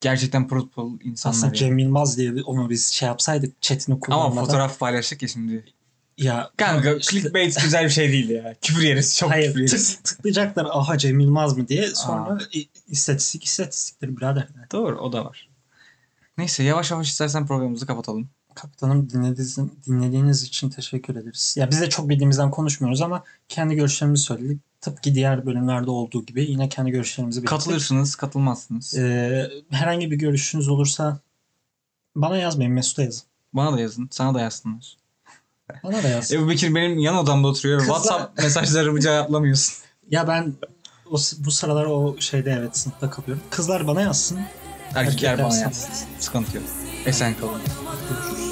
Gerçekten 0.00 0.48
pırıl 0.48 0.68
insanlar 1.04 1.34
Aslında 1.36 1.46
yani. 1.46 1.56
Cem 1.56 1.78
Yılmaz 1.78 2.16
diye 2.16 2.34
bir- 2.34 2.42
onu 2.46 2.70
biz 2.70 2.86
şey 2.86 3.06
yapsaydık 3.06 3.62
chatini 3.62 3.94
Ama 3.94 4.00
kullanmadan. 4.00 4.44
fotoğraf 4.44 4.78
paylaştık 4.78 5.22
ya 5.22 5.28
şimdi. 5.28 5.64
Ya 6.18 6.50
Kanka 6.56 6.92
işte- 6.94 7.12
clickbait 7.20 7.62
güzel 7.62 7.84
bir 7.84 7.90
şey 7.90 8.12
değil 8.12 8.28
ya. 8.28 8.54
Küfür 8.62 8.82
yeriz 8.82 9.16
çok 9.16 9.30
Hayır 9.30 9.46
küfür 9.48 9.60
yeriz. 9.60 9.94
tık, 9.96 10.04
tıklayacaklar 10.04 10.66
aha 10.72 10.98
Cem 10.98 11.20
Yılmaz 11.20 11.56
mı 11.58 11.68
diye 11.68 11.86
sonra 11.94 12.38
i- 12.54 12.68
istatistik 12.88 13.44
istatistiktir 13.44 14.16
birader. 14.16 14.48
Doğru 14.72 14.98
o 14.98 15.12
da 15.12 15.24
var. 15.24 15.48
Neyse 16.38 16.62
yavaş 16.62 16.90
yavaş 16.90 17.08
istersen 17.08 17.46
programımızı 17.46 17.86
kapatalım. 17.86 18.28
Kaptanım 18.54 19.10
dinlediğiniz, 19.10 19.58
dinlediğiniz 19.86 20.42
için 20.42 20.70
teşekkür 20.70 21.16
ederiz. 21.16 21.54
Ya 21.58 21.70
biz 21.70 21.80
de 21.80 21.88
çok 21.88 22.08
bildiğimizden 22.08 22.50
konuşmuyoruz 22.50 23.00
ama 23.02 23.24
kendi 23.48 23.74
görüşlerimizi 23.74 24.22
söyledik. 24.22 24.60
Tıpkı 24.88 25.14
diğer 25.14 25.46
bölümlerde 25.46 25.90
olduğu 25.90 26.26
gibi 26.26 26.50
yine 26.50 26.68
kendi 26.68 26.90
görüşlerimizi 26.90 27.40
belirttik. 27.40 27.58
Katılırsınız, 27.58 28.16
katılmazsınız. 28.16 28.94
Ee, 28.98 29.50
herhangi 29.70 30.10
bir 30.10 30.16
görüşünüz 30.16 30.68
olursa 30.68 31.18
bana 32.16 32.36
yazmayın 32.36 32.72
Mesut'a 32.72 33.02
yazın. 33.02 33.22
Bana 33.52 33.76
da 33.76 33.80
yazın, 33.80 34.08
sana 34.10 34.34
da 34.34 34.40
yazsınlar. 34.40 34.96
Bana 35.84 36.02
da 36.02 36.08
yazın. 36.08 36.36
Ebu 36.36 36.48
Bekir 36.48 36.74
benim 36.74 36.98
yan 36.98 37.16
odamda 37.16 37.48
oturuyor. 37.48 37.80
Kızlar- 37.80 37.94
WhatsApp 37.94 38.38
mesajlarımı 38.38 39.00
cevaplamıyorsun. 39.00 39.74
ya 40.10 40.28
ben 40.28 40.54
o, 41.10 41.16
bu 41.38 41.50
sıralar 41.50 41.84
o 41.84 42.16
şeyde 42.20 42.56
evet 42.58 42.76
sınıfta 42.76 43.10
kalıyorum. 43.10 43.42
Kızlar 43.50 43.86
bana 43.86 44.00
yazsın. 44.00 44.40
Erkekler 44.94 45.38
bana 45.38 45.46
Erkekler 45.46 45.62
yazsın. 45.62 45.90
Sıkıntı 46.18 46.56
yok. 46.56 46.66
Esen 47.06 47.34
kalın. 47.34 47.52
Saymadım 47.52 48.47